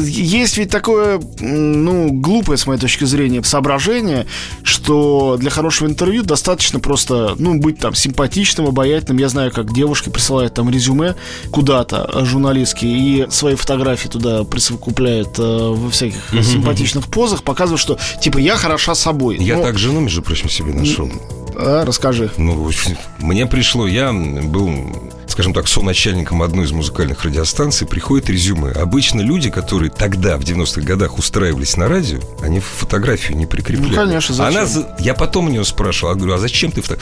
[0.00, 4.26] Есть ведь такое, ну, глупое, с моей точки зрения, соображение,
[4.62, 9.18] что для хорошего интервью достаточно просто, ну, быть там симпатичным, обаятельным.
[9.18, 11.16] Я знаю, как девушки присылают там резюме
[11.50, 16.42] куда-то э, журналистские и свои фотографии туда присовокупляют э, во всяких mm-hmm.
[16.42, 19.36] симпатичных позах, показывают, что, типа, я хороша собой.
[19.36, 19.64] Я Но...
[19.64, 21.10] так жену, между прочим, себе нашел.
[21.56, 22.30] А, расскажи.
[22.36, 22.70] Ну,
[23.18, 28.70] мне пришло, я был скажем так, соначальником одной из музыкальных радиостанций, приходит резюме.
[28.70, 33.90] Обычно люди, которые тогда, в 90-х годах, устраивались на радио, они фотографию не прикрепляли.
[33.90, 34.60] Ну, конечно, зачем?
[34.60, 34.68] Она,
[35.00, 37.00] я потом у нее спрашивал, я говорю, а зачем ты фото...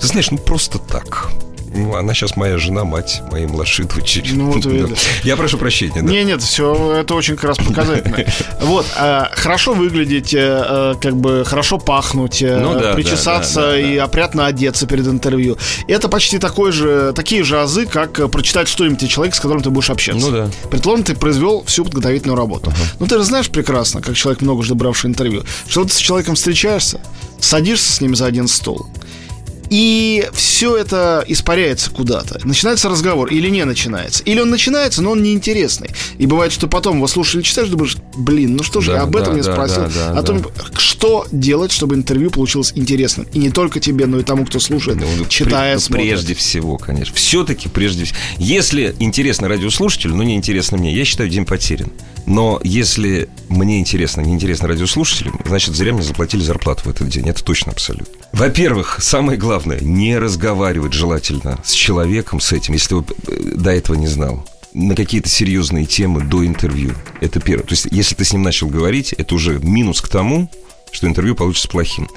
[0.00, 1.30] Ты знаешь, ну просто так.
[1.78, 4.32] Ну, она сейчас моя жена, мать моей младшей дочери.
[4.32, 4.66] Ну, вот.
[5.22, 6.02] Я прошу прощения.
[6.02, 6.08] Да.
[6.08, 8.18] Не, нет, все, это очень как раз показательно.
[8.60, 13.78] Вот, а, хорошо выглядеть, э, как бы хорошо пахнуть, э, ну, да, причесаться да, да,
[13.78, 15.56] и опрятно одеться перед интервью.
[15.86, 19.70] Это почти такой же, такие же азы, как прочитать что-нибудь о человеке, с которым ты
[19.70, 20.26] будешь общаться.
[20.26, 20.50] Ну да.
[20.70, 22.70] Предположим, ты произвел всю подготовительную работу.
[22.70, 22.96] Uh-huh.
[23.00, 26.34] Ну, ты же знаешь прекрасно, как человек, много уже бравший интервью, что ты с человеком
[26.34, 27.00] встречаешься,
[27.40, 28.86] садишься с ним за один стол–
[29.70, 32.40] и все это испаряется куда-то.
[32.44, 34.22] Начинается разговор или не начинается.
[34.24, 35.90] Или он начинается, но он неинтересный.
[36.18, 39.34] И бывает, что потом его слушаешь читаешь, думаешь, блин, ну что же, да, об этом
[39.34, 39.82] да, не спросил.
[39.82, 40.48] Да, да, о том, да.
[40.78, 43.26] что делать, чтобы интервью получилось интересным.
[43.32, 46.06] И не только тебе, но и тому, кто слушает, ну, читая, при, смотрит.
[46.08, 47.14] Прежде всего, конечно.
[47.14, 48.18] Все-таки прежде всего.
[48.38, 51.90] Если интересно радиослушателю, но не интересно мне, я считаю, день потерян.
[52.28, 57.26] Но если мне интересно, не интересно радиослушателям, значит, зря мне заплатили зарплату в этот день.
[57.26, 58.12] Это точно абсолютно.
[58.34, 63.96] Во-первых, самое главное, не разговаривать желательно с человеком, с этим, если вы э, до этого
[63.96, 66.92] не знал на какие-то серьезные темы до интервью.
[67.22, 67.64] Это первое.
[67.64, 70.50] То есть, если ты с ним начал говорить, это уже минус к тому,
[70.92, 72.10] что интервью получится плохим.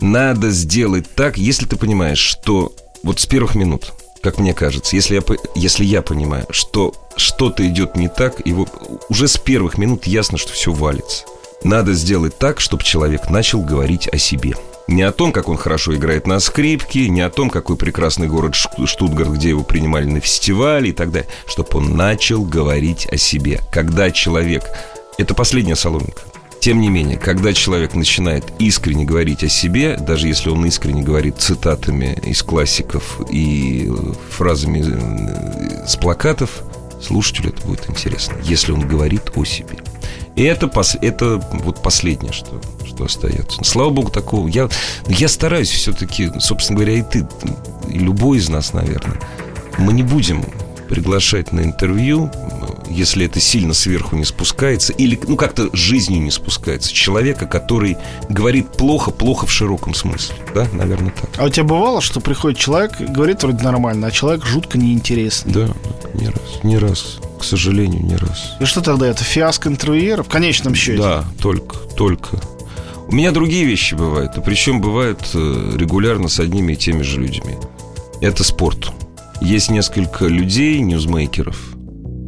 [0.00, 5.16] Надо сделать так, если ты понимаешь, что вот с первых минут как мне кажется, если
[5.16, 5.22] я,
[5.54, 8.68] если я понимаю, что что-то идет не так, вот
[9.08, 11.24] уже с первых минут ясно, что все валится.
[11.64, 14.54] Надо сделать так, чтобы человек начал говорить о себе.
[14.86, 18.54] Не о том, как он хорошо играет на скрипке, не о том, какой прекрасный город
[18.54, 21.28] Штутгарт, где его принимали на фестивале и так далее.
[21.46, 23.60] Чтобы он начал говорить о себе.
[23.70, 24.64] Когда человек...
[25.18, 26.22] Это последняя соломинка.
[26.68, 31.38] Тем не менее, когда человек начинает искренне говорить о себе, даже если он искренне говорит
[31.38, 33.90] цитатами из классиков и
[34.28, 36.62] фразами э, с плакатов,
[37.02, 39.78] слушателю это будет интересно, если он говорит о себе.
[40.36, 43.64] И это, это вот последнее, что, что остается.
[43.64, 44.46] Слава богу, такого.
[44.46, 44.68] Я,
[45.08, 47.26] я стараюсь все-таки, собственно говоря, и ты,
[47.88, 49.18] и любой из нас, наверное,
[49.78, 50.44] мы не будем
[50.90, 52.30] приглашать на интервью
[52.90, 57.96] если это сильно сверху не спускается, или ну как-то жизнью не спускается, человека, который
[58.28, 61.30] говорит плохо, плохо в широком смысле, да, наверное, так.
[61.38, 65.52] А у тебя бывало, что приходит человек, говорит вроде нормально, а человек жутко неинтересный?
[65.52, 65.68] Да,
[66.14, 68.56] не раз, не раз, к сожалению, не раз.
[68.60, 71.02] И что тогда это фиаско интервьюера в конечном счете?
[71.02, 72.40] Да, только, только.
[73.08, 77.18] У меня другие вещи бывают, и причем бывают э, регулярно с одними и теми же
[77.20, 77.54] людьми.
[78.20, 78.92] Это спорт.
[79.40, 81.77] Есть несколько людей, ньюзмейкеров,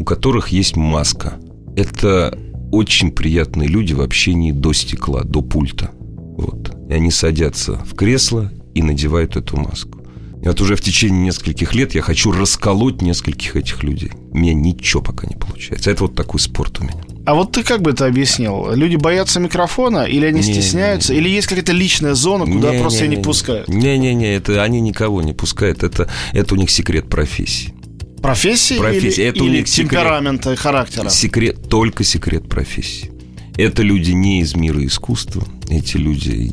[0.00, 1.34] у которых есть маска.
[1.76, 2.36] Это
[2.72, 5.90] очень приятные люди в общении до стекла, до пульта.
[5.94, 6.74] Вот.
[6.88, 10.00] И они садятся в кресло и надевают эту маску.
[10.42, 14.12] И вот уже в течение нескольких лет я хочу расколоть нескольких этих людей.
[14.30, 15.90] У меня ничего пока не получается.
[15.90, 17.02] Это вот такой спорт у меня.
[17.26, 18.72] А вот ты как бы это объяснил?
[18.72, 21.26] Люди боятся микрофона, или они не, стесняются, не, не.
[21.26, 23.68] или есть какая-то личная зона, куда не, просто не, не, не пускают?
[23.68, 25.82] Не-не-не, это они никого не пускают.
[25.82, 27.74] Это, это у них секрет профессии.
[28.22, 29.20] Профессии, профессии.
[29.22, 31.08] или, это или темперамента и характера?
[31.08, 33.10] Секрет, только секрет профессии.
[33.56, 36.52] Это люди не из мира искусства, эти люди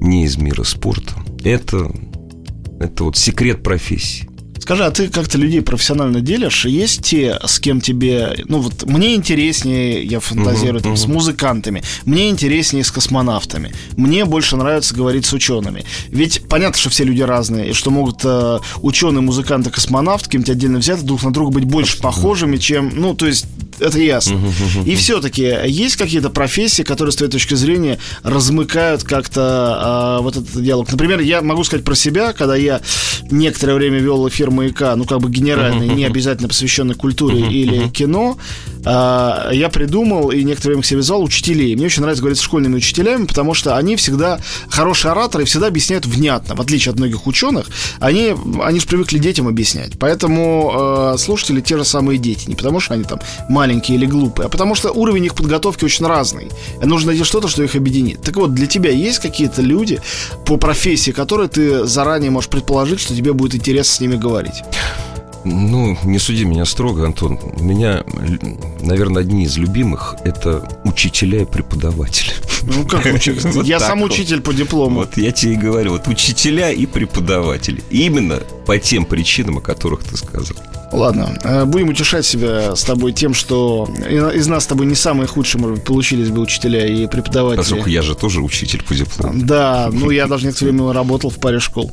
[0.00, 1.14] не из мира спорта.
[1.44, 1.90] Это,
[2.80, 4.29] это вот секрет профессии.
[4.60, 6.64] Скажи, а ты как-то людей профессионально делишь?
[6.66, 8.44] Есть те, с кем тебе...
[8.46, 10.96] Ну вот мне интереснее, я фантазирую, uh-huh, там, uh-huh.
[10.96, 11.82] с музыкантами.
[12.04, 13.72] Мне интереснее с космонавтами.
[13.96, 15.84] Мне больше нравится говорить с учеными.
[16.08, 20.78] Ведь понятно, что все люди разные, и что могут э, ученые, музыканты, космонавты, кем-то отдельно
[20.78, 22.92] взяты, друг на друга быть больше похожими, чем...
[22.94, 23.46] Ну, то есть
[23.80, 24.40] это ясно.
[24.84, 30.62] И все-таки есть какие-то профессии, которые, с твоей точки зрения, размыкают как-то а, вот этот
[30.62, 30.90] диалог.
[30.92, 32.80] Например, я могу сказать про себя, когда я
[33.30, 38.36] некоторое время вел эфир маяка, ну, как бы генеральный, не обязательно посвященный культуре или кино,
[38.84, 41.74] а, я придумал и некоторое время к себе вязал учителей.
[41.76, 45.66] Мне очень нравится говорить с школьными учителями, потому что они всегда хорошие ораторы и всегда
[45.66, 47.66] объясняют внятно, в отличие от многих ученых.
[48.00, 49.98] Они, они же привыкли детям объяснять.
[49.98, 52.48] Поэтому э, слушатели те же самые дети.
[52.48, 56.06] Не потому что они там маленькие или глупые, а потому что уровень их подготовки очень
[56.06, 56.48] разный.
[56.82, 58.22] Нужно найти что-то, что их объединит.
[58.22, 60.00] Так вот, для тебя есть какие-то люди
[60.46, 64.39] по профессии, которые ты заранее можешь предположить, что тебе будет интересно с ними говорить?
[65.44, 67.38] Ну, не суди меня строго, Антон.
[67.58, 68.04] У меня,
[68.80, 72.32] наверное, одни из любимых– это учителя и преподаватели.
[72.62, 73.48] Ну, как учитель?
[73.50, 74.12] Вот Я сам вот.
[74.12, 75.00] учитель по диплому.
[75.00, 77.82] Вот я тебе и говорю, вот учителя и преподаватели.
[77.90, 80.56] Именно по тем причинам, о которых ты сказал.
[80.92, 83.88] Ладно, э, будем утешать себя с тобой тем, что
[84.34, 87.58] из нас с тобой не самые худшие, может быть, получились бы учителя и преподаватели.
[87.58, 89.40] Поскольку я же тоже учитель по диплому.
[89.40, 91.92] Да, ну я даже некоторое время работал в паре школ.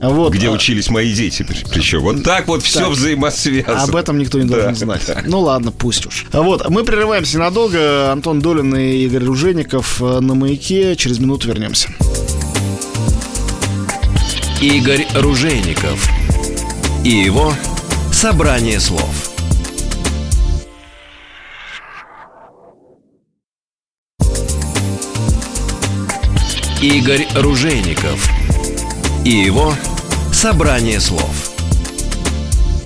[0.00, 0.32] Вот.
[0.32, 2.00] Где а- учились мои дети, при- причем.
[2.00, 2.90] Вот так вот все Так.
[2.90, 3.82] взаимосвязано.
[3.82, 4.74] Об этом никто не должен Да.
[4.74, 5.02] знать.
[5.26, 6.26] Ну ладно, пусть уж.
[6.32, 8.12] А Вот, мы прерываемся ненадолго.
[8.12, 10.94] Антон Долин и Игорь Ружеников э, на маяке.
[10.96, 11.88] Через минуту вернемся.
[14.60, 16.08] Игорь Ружейников
[17.04, 17.52] и его
[18.12, 19.08] собрание слов.
[26.80, 28.28] Игорь Ружейников
[29.24, 29.74] и его
[30.32, 31.47] собрание слов.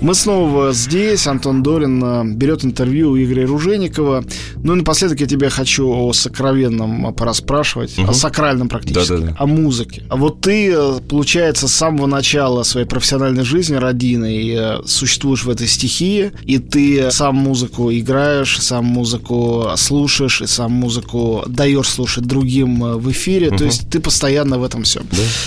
[0.02, 1.28] Мы снова здесь.
[1.28, 4.24] Антон Долин э, берет интервью у Игоря Руженикова.
[4.56, 9.36] Ну и напоследок я тебя хочу о сокровенном э, пораспрашивать, о сакральном практически, Да-да-да.
[9.38, 10.02] о музыке.
[10.08, 15.68] А вот ты, э, получается, с самого начала своей профессиональной жизни родиной существуешь в этой
[15.68, 22.80] стихии, и ты сам музыку играешь, сам музыку слушаешь, и сам музыку даешь слушать другим
[22.98, 23.56] в эфире.
[23.56, 25.04] То есть ты постоянно в этом всем.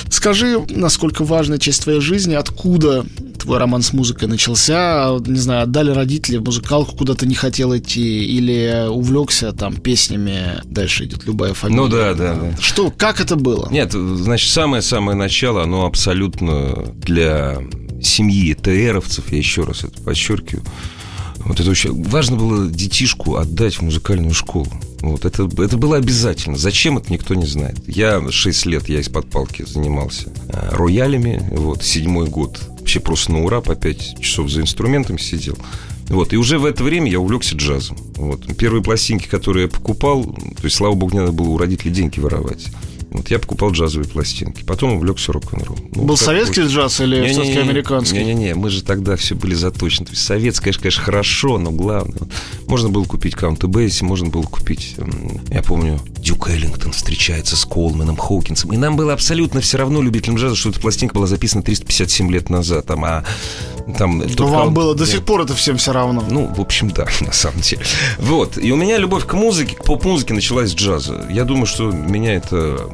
[0.10, 3.06] Скажи, насколько важная часть твоей жизни, откуда
[3.38, 4.45] твой роман с музыкой начался?
[4.52, 11.06] Не знаю, отдали родители музыкалку, куда ты не хотел идти, или увлекся там песнями, дальше
[11.06, 11.82] идет любая фамилия.
[11.82, 12.58] Ну да, да, да.
[12.60, 13.70] Что, как это было?
[13.72, 17.60] Нет, значит, самое-самое начало, оно абсолютно для
[18.02, 20.64] семьи ТРовцев, я еще раз это подчеркиваю,
[21.46, 24.68] вот это очень важно было детишку отдать в музыкальную школу.
[25.02, 26.58] Вот это, это было обязательно.
[26.58, 27.78] Зачем это никто не знает.
[27.88, 31.48] Я 6 лет, я из-под палки занимался э, роялями.
[31.52, 35.58] Вот, седьмой год вообще просто на ура по 5 часов за инструментом сидел.
[36.08, 37.98] Вот, и уже в это время я увлекся джазом.
[38.14, 38.46] Вот.
[38.58, 42.20] Первые пластинки, которые я покупал, то есть, слава богу, не надо было у родителей деньги
[42.20, 42.68] воровать.
[43.10, 44.64] Вот я покупал джазовые пластинки.
[44.64, 45.80] Потом увлекся рок-н-ролл.
[45.96, 46.70] Ну, Был советский вот.
[46.70, 48.20] джаз или все-таки американский?
[48.20, 50.06] Не-не-не, мы же тогда все были заточены.
[50.06, 52.28] То есть советское, конечно, конечно, хорошо, но главное.
[52.68, 54.96] Можно было купить Каунта Бейси, можно было купить,
[55.50, 58.74] я помню, Дюк Эллингтон встречается с Колменом, Хоукинсом.
[58.74, 62.50] И нам было абсолютно все равно, любителям джаза, что эта пластинка была записана 357 лет
[62.50, 62.88] назад.
[62.88, 63.24] Там, а
[63.96, 64.18] там...
[64.18, 66.26] Ну, тот вам было до сих пор это всем все равно.
[66.28, 67.84] Ну, в общем, да, на самом деле.
[68.18, 68.58] Вот.
[68.58, 71.28] И у меня любовь к музыке, к поп-музыке началась с джаза.
[71.30, 72.90] Я думаю, что меня это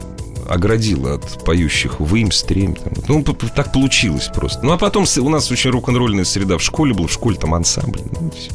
[0.49, 2.75] оградило от поющих в имстреме.
[3.07, 4.65] Ну, так получилось просто.
[4.65, 8.01] Ну, а потом у нас очень рок-н-ролльная среда в школе была, в школе там ансамбль.
[8.11, 8.51] Ну, и всё.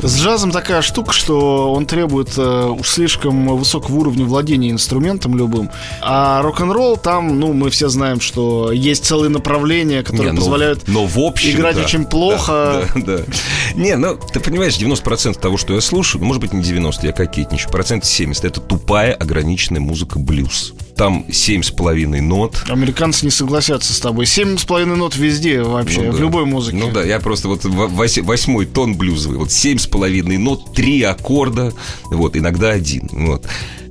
[0.00, 5.70] С джазом такая штука, что он требует э, уж слишком высокого уровня владения инструментом любым.
[6.00, 10.84] А рок-н-ролл там, ну, мы все знаем, что есть целые направления, которые Не, ну, позволяют
[10.88, 11.82] но в общем, играть да.
[11.82, 12.88] очень плохо.
[12.94, 13.24] Да, да, да.
[13.74, 17.12] Не, ну, ты понимаешь, 90% того, что я слушаю, ну, может быть, не 90, я
[17.12, 20.74] кокетничаю, процент 70, это тупая ограниченная музыка блюз.
[20.96, 24.26] Там семь с половиной нот, Американцы не согласятся с тобой.
[24.26, 26.20] Семь с половиной нот везде вообще, Ну в да.
[26.20, 26.76] любой музыке.
[26.76, 27.68] Ну да, я просто вот в-
[28.00, 31.72] вось- восьмой тон блюзовый, вот семь с половиной нот, три аккорда,
[32.10, 33.44] вот, иногда один, вот.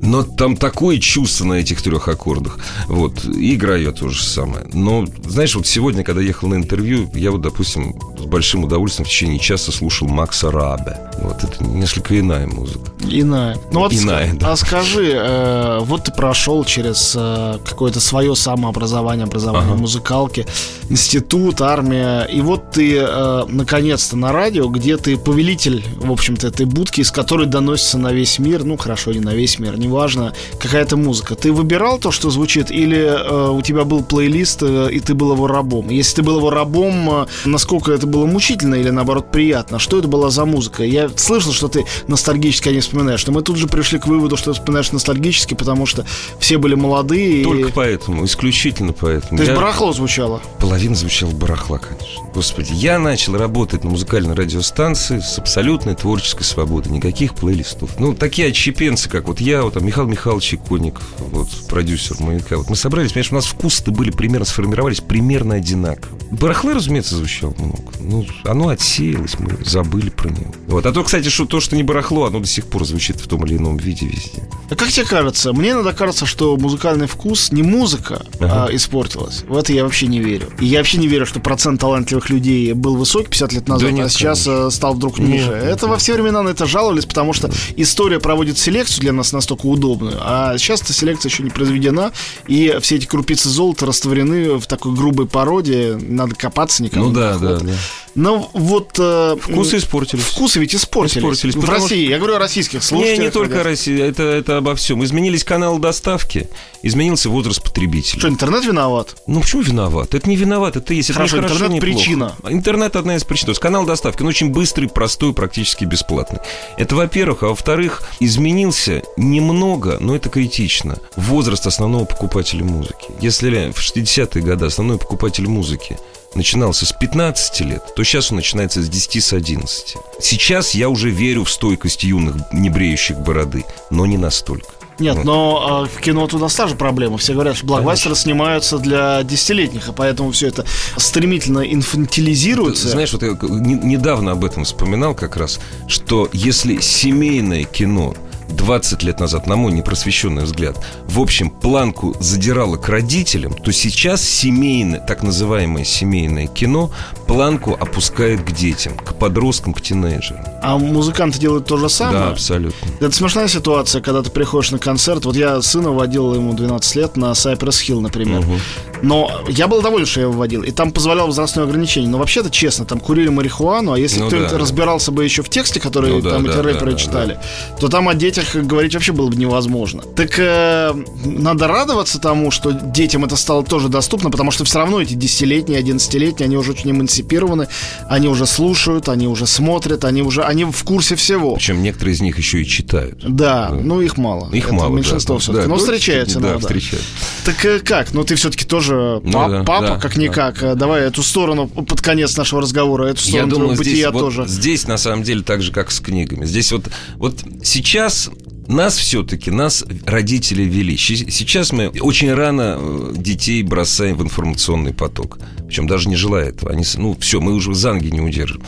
[0.05, 2.59] Но там такое чувство на этих трех аккордах.
[2.87, 4.65] Вот, и играю я то же самое.
[4.73, 9.09] Но, знаешь, вот сегодня, когда ехал на интервью, я вот, допустим, с большим удовольствием в
[9.09, 10.97] течение часа слушал Макса Рабе.
[11.21, 12.91] Вот это несколько иная музыка.
[13.09, 13.57] Иная.
[13.71, 14.51] Ну вот Иная, да.
[14.51, 19.77] А скажи, э, вот ты прошел через э, какое-то свое самообразование, образование Ага.
[19.77, 20.45] в музыкалке,
[20.93, 26.67] институт, армия, и вот ты э, наконец-то на радио, где ты повелитель, в общем-то, этой
[26.67, 30.95] будки, из которой доносится на весь мир, ну хорошо, не на весь мир, неважно, какая-то
[30.95, 31.33] музыка.
[31.33, 35.33] Ты выбирал то, что звучит, или э, у тебя был плейлист, э, и ты был
[35.33, 35.89] его рабом?
[35.89, 39.79] Если ты был его рабом, э, насколько это было мучительно или наоборот приятно?
[39.79, 40.83] Что это была за музыка?
[40.83, 44.37] Я слышал, что ты ностальгически о ней вспоминаешь, но мы тут же пришли к выводу,
[44.37, 46.05] что ты вспоминаешь ностальгически, потому что
[46.37, 47.43] все были молодые.
[47.43, 47.71] Только и...
[47.71, 49.37] поэтому, исключительно поэтому.
[49.37, 50.39] То есть Я- барахло звучало.
[50.59, 52.23] Половина звучала барахла, конечно.
[52.33, 56.91] Господи, я начал работать на музыкальной радиостанции с абсолютной творческой свободой.
[56.91, 57.99] Никаких плейлистов.
[57.99, 62.57] Ну, такие отщепенцы, как вот я, вот там Михаил Михайлович Иконников, вот продюсер «Маяка».
[62.57, 66.17] Вот мы собрались, понимаешь, у нас вкусы были примерно, сформировались примерно одинаково.
[66.31, 67.91] Барахла, разумеется, звучало много.
[67.99, 70.53] Ну, оно отсеялось, мы забыли про него.
[70.67, 70.85] Вот.
[70.85, 73.45] А то, кстати, что то, что не барахло, оно до сих пор звучит в том
[73.45, 74.43] или ином виде везде.
[74.69, 75.53] А как тебе кажется?
[75.53, 78.65] Мне иногда кажется, что музыкальный вкус не музыка Ага.
[78.65, 79.43] а, испортилась.
[79.47, 80.49] В это я вообще не верю.
[80.63, 83.91] И я вообще не верю, что процент талантливых людей был высокий 50 лет назад, Да
[83.91, 85.49] нет, а сейчас э, стал вдруг ниже.
[85.49, 89.33] Нет, это во все времена на это жаловались, потому что история проводит селекцию для нас
[89.33, 92.13] настолько удобную, а сейчас эта селекция еще не произведена,
[92.47, 97.07] и все эти крупицы золота растворены в такой грубой породе, надо копаться никому.
[97.07, 97.73] Ну да, да, да.
[98.15, 98.91] Ну, вот...
[98.99, 100.23] Э, Вкусы испортились.
[100.23, 101.17] Вкусы ведь испортились.
[101.17, 102.05] испортились в России.
[102.05, 102.11] Что...
[102.11, 103.19] Я говорю о российских слушателях.
[103.19, 104.05] Не, не только Россия.
[104.05, 105.03] Это, это обо всем.
[105.03, 106.47] Изменились каналы доставки,
[106.83, 108.19] изменился возраст потребителя.
[108.19, 109.15] Что, интернет виноват?
[109.25, 110.13] Ну, почему виноват?
[110.13, 111.13] Это не виноват, это есть.
[111.13, 112.35] Хорошо, это не интернет хорошо, причина.
[112.47, 113.45] Интернет одна из причин.
[113.45, 116.39] То есть канал доставки, он очень быстрый, простой, практически бесплатный.
[116.77, 117.43] Это во-первых.
[117.43, 120.97] А во-вторых, изменился немного, но это критично.
[121.15, 123.07] Возраст основного покупателя музыки.
[123.19, 125.97] Если в 60-е годы основной покупатель музыки
[126.35, 129.95] начинался с 15 лет, то сейчас он начинается с 10, с 11.
[130.19, 134.82] Сейчас я уже верю в стойкость юных, не бреющих бороды, но не настолько.
[134.99, 135.25] Нет, вот.
[135.25, 137.17] но э, в кино тут у нас та же проблема.
[137.17, 138.23] Все говорят, что блокбастеры Конечно.
[138.23, 140.65] снимаются для десятилетних, и поэтому все это
[140.97, 142.83] стремительно инфантилизируется.
[142.83, 148.13] Ты, знаешь, вот я недавно об этом вспоминал как раз, что если семейное кино
[148.49, 154.21] 20 лет назад, на мой непросвещенный взгляд, в общем, планку задирала к родителям, то сейчас
[154.21, 156.91] семейное, так называемое семейное кино
[157.27, 160.45] планку опускает к детям, к подросткам, к тинейджерам.
[160.61, 162.25] А музыканты делают то же самое?
[162.25, 162.87] Да, абсолютно.
[162.99, 165.25] Это смешная ситуация, когда ты приходишь на концерт.
[165.25, 168.39] Вот я сына водил ему 12 лет на Cypress Hill, например.
[168.39, 168.59] Угу.
[169.01, 170.63] Но я был доволен, что я его водил.
[170.63, 172.09] И там позволял возрастное ограничение.
[172.09, 174.57] Но вообще-то честно, там курили марихуану, а если ну, кто-нибудь да.
[174.57, 177.77] разбирался бы еще в тексте, который ну, там да, эти да, рэперы да, читали, да.
[177.77, 180.03] то там о детях говорить вообще было бы невозможно.
[180.15, 180.93] Так э,
[181.25, 185.79] надо радоваться тому, что детям это стало тоже доступно, потому что все равно эти десятилетние,
[185.79, 187.67] одиннадцатилетние, они уже очень эмансипированы,
[188.09, 191.55] они уже слушают, они уже смотрят, они уже, они в курсе всего.
[191.55, 193.23] Причем некоторые из них еще и читают.
[193.27, 193.75] Да, да.
[193.75, 194.49] ну их мало.
[194.53, 195.41] Их это мало, меньшинство да.
[195.41, 195.63] все-таки.
[195.63, 197.09] Да, но встречаются да, встречаются.
[197.45, 198.13] Так э, как?
[198.13, 200.59] Ну ты все-таки тоже тоже ну, пап, да, папа, да, как-никак.
[200.59, 200.75] Да.
[200.75, 204.41] Давай эту сторону под конец нашего разговора, эту сторону Я думаю, бытия здесь, тоже.
[204.41, 206.45] Вот здесь, на самом деле, так же, как с книгами.
[206.45, 208.22] Здесь вот, вот сейчас
[208.67, 210.97] нас все-таки, нас родители вели.
[210.97, 215.39] Сейчас мы очень рано э, детей бросаем в информационный поток.
[215.67, 216.71] Причем даже не желая этого.
[216.71, 218.61] Они, ну, все, мы уже занги не удержим.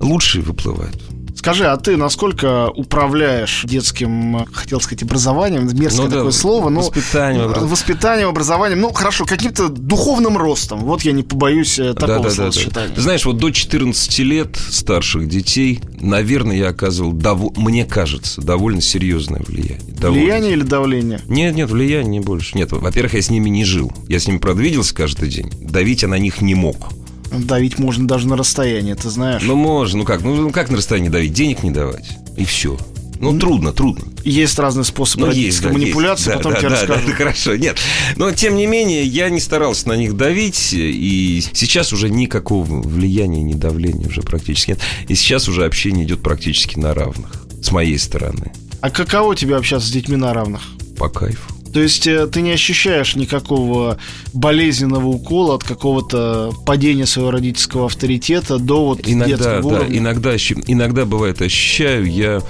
[0.00, 1.00] Лучшие выплывают.
[1.38, 6.80] Скажи, а ты насколько управляешь детским, хотел сказать, образованием, мерзкое ну, такое да, слово, но
[6.80, 10.80] воспитанием, воспитанием, образованием, ну хорошо, каким-то духовным ростом.
[10.80, 12.50] Вот я не побоюсь э, такого да, да.
[12.74, 13.00] Да, да.
[13.00, 17.56] знаешь, вот до 14 лет старших детей, наверное, я оказывал, дов...
[17.56, 19.78] мне кажется, довольно серьезное влияние.
[19.96, 20.24] Довольно.
[20.24, 21.20] Влияние или давление?
[21.28, 22.58] Нет, нет, влияние не больше.
[22.58, 23.92] Нет, во-первых, я с ними не жил.
[24.08, 25.52] Я с ними продвиделся каждый день.
[25.60, 26.88] Давить я на них не мог.
[27.30, 29.42] Давить можно даже на расстоянии, ты знаешь.
[29.42, 29.98] Ну, можно.
[29.98, 30.22] Ну как?
[30.22, 31.32] Ну, как на расстоянии давить?
[31.32, 32.18] Денег не давать.
[32.36, 32.78] И все.
[33.20, 34.04] Ну, трудно, трудно.
[34.24, 36.36] Есть разные способы ну, есть, да, манипуляции, есть.
[36.36, 37.00] потом да, тебе да, расскажу.
[37.00, 37.76] Да, да, хорошо, нет.
[38.16, 43.42] Но, тем не менее, я не старался на них давить, и сейчас уже никакого влияния,
[43.42, 44.80] ни давления уже практически нет.
[45.08, 48.52] И сейчас уже общение идет практически на равных, с моей стороны.
[48.80, 50.62] А каково тебе общаться с детьми на равных?
[50.96, 51.57] По кайфу.
[51.72, 53.98] То есть э, ты не ощущаешь никакого
[54.32, 59.98] болезненного укола от какого-то падения своего родительского авторитета до вот иногда, детского да, уровня?
[59.98, 62.42] Иногда, иногда бывает ощущаю, я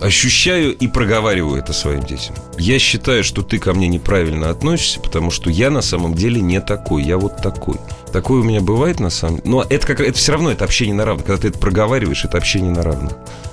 [0.00, 2.34] ощущаю и проговариваю это своим детям.
[2.58, 6.60] Я считаю, что ты ко мне неправильно относишься, потому что я на самом деле не
[6.60, 7.76] такой, я вот такой.
[8.12, 9.50] Такое у меня бывает на самом деле.
[9.50, 11.26] Но это, как, это все равно это общение на равных.
[11.26, 13.12] Когда ты это проговариваешь, это общение на равных.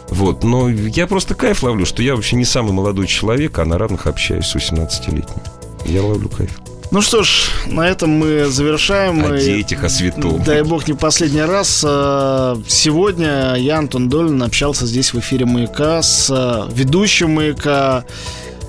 [0.09, 3.77] Вот, но я просто кайф ловлю, что я вообще не самый молодой человек, а на
[3.77, 5.41] равных общаюсь с 18-летними.
[5.85, 6.51] Я ловлю кайф.
[6.89, 9.25] Ну что ж, на этом мы завершаем.
[9.25, 10.41] О детях, о святом.
[10.43, 11.83] Дай бог не последний раз.
[11.85, 18.05] А, сегодня я, Антон Долин, общался здесь в эфире «Маяка» с а, ведущим «Маяка»,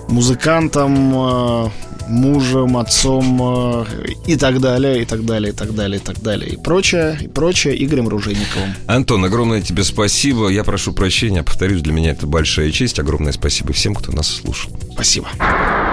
[0.08, 1.70] музыкантом, а,
[2.08, 3.84] мужем, отцом э,
[4.26, 7.28] и так далее, и так далее, и так далее, и так далее, и прочее, и
[7.28, 8.74] прочее Игорем Ружейниковым.
[8.86, 10.48] Антон, огромное тебе спасибо.
[10.48, 12.98] Я прошу прощения, повторюсь, для меня это большая честь.
[12.98, 14.70] Огромное спасибо всем, кто нас слушал.
[14.92, 15.28] Спасибо.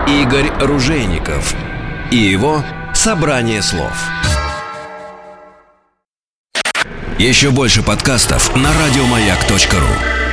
[0.08, 1.56] Игорь Ружейников
[2.12, 2.64] и его
[2.94, 3.94] «Собрание слов».
[7.18, 10.25] Еще больше подкастов на радиомаяк.ру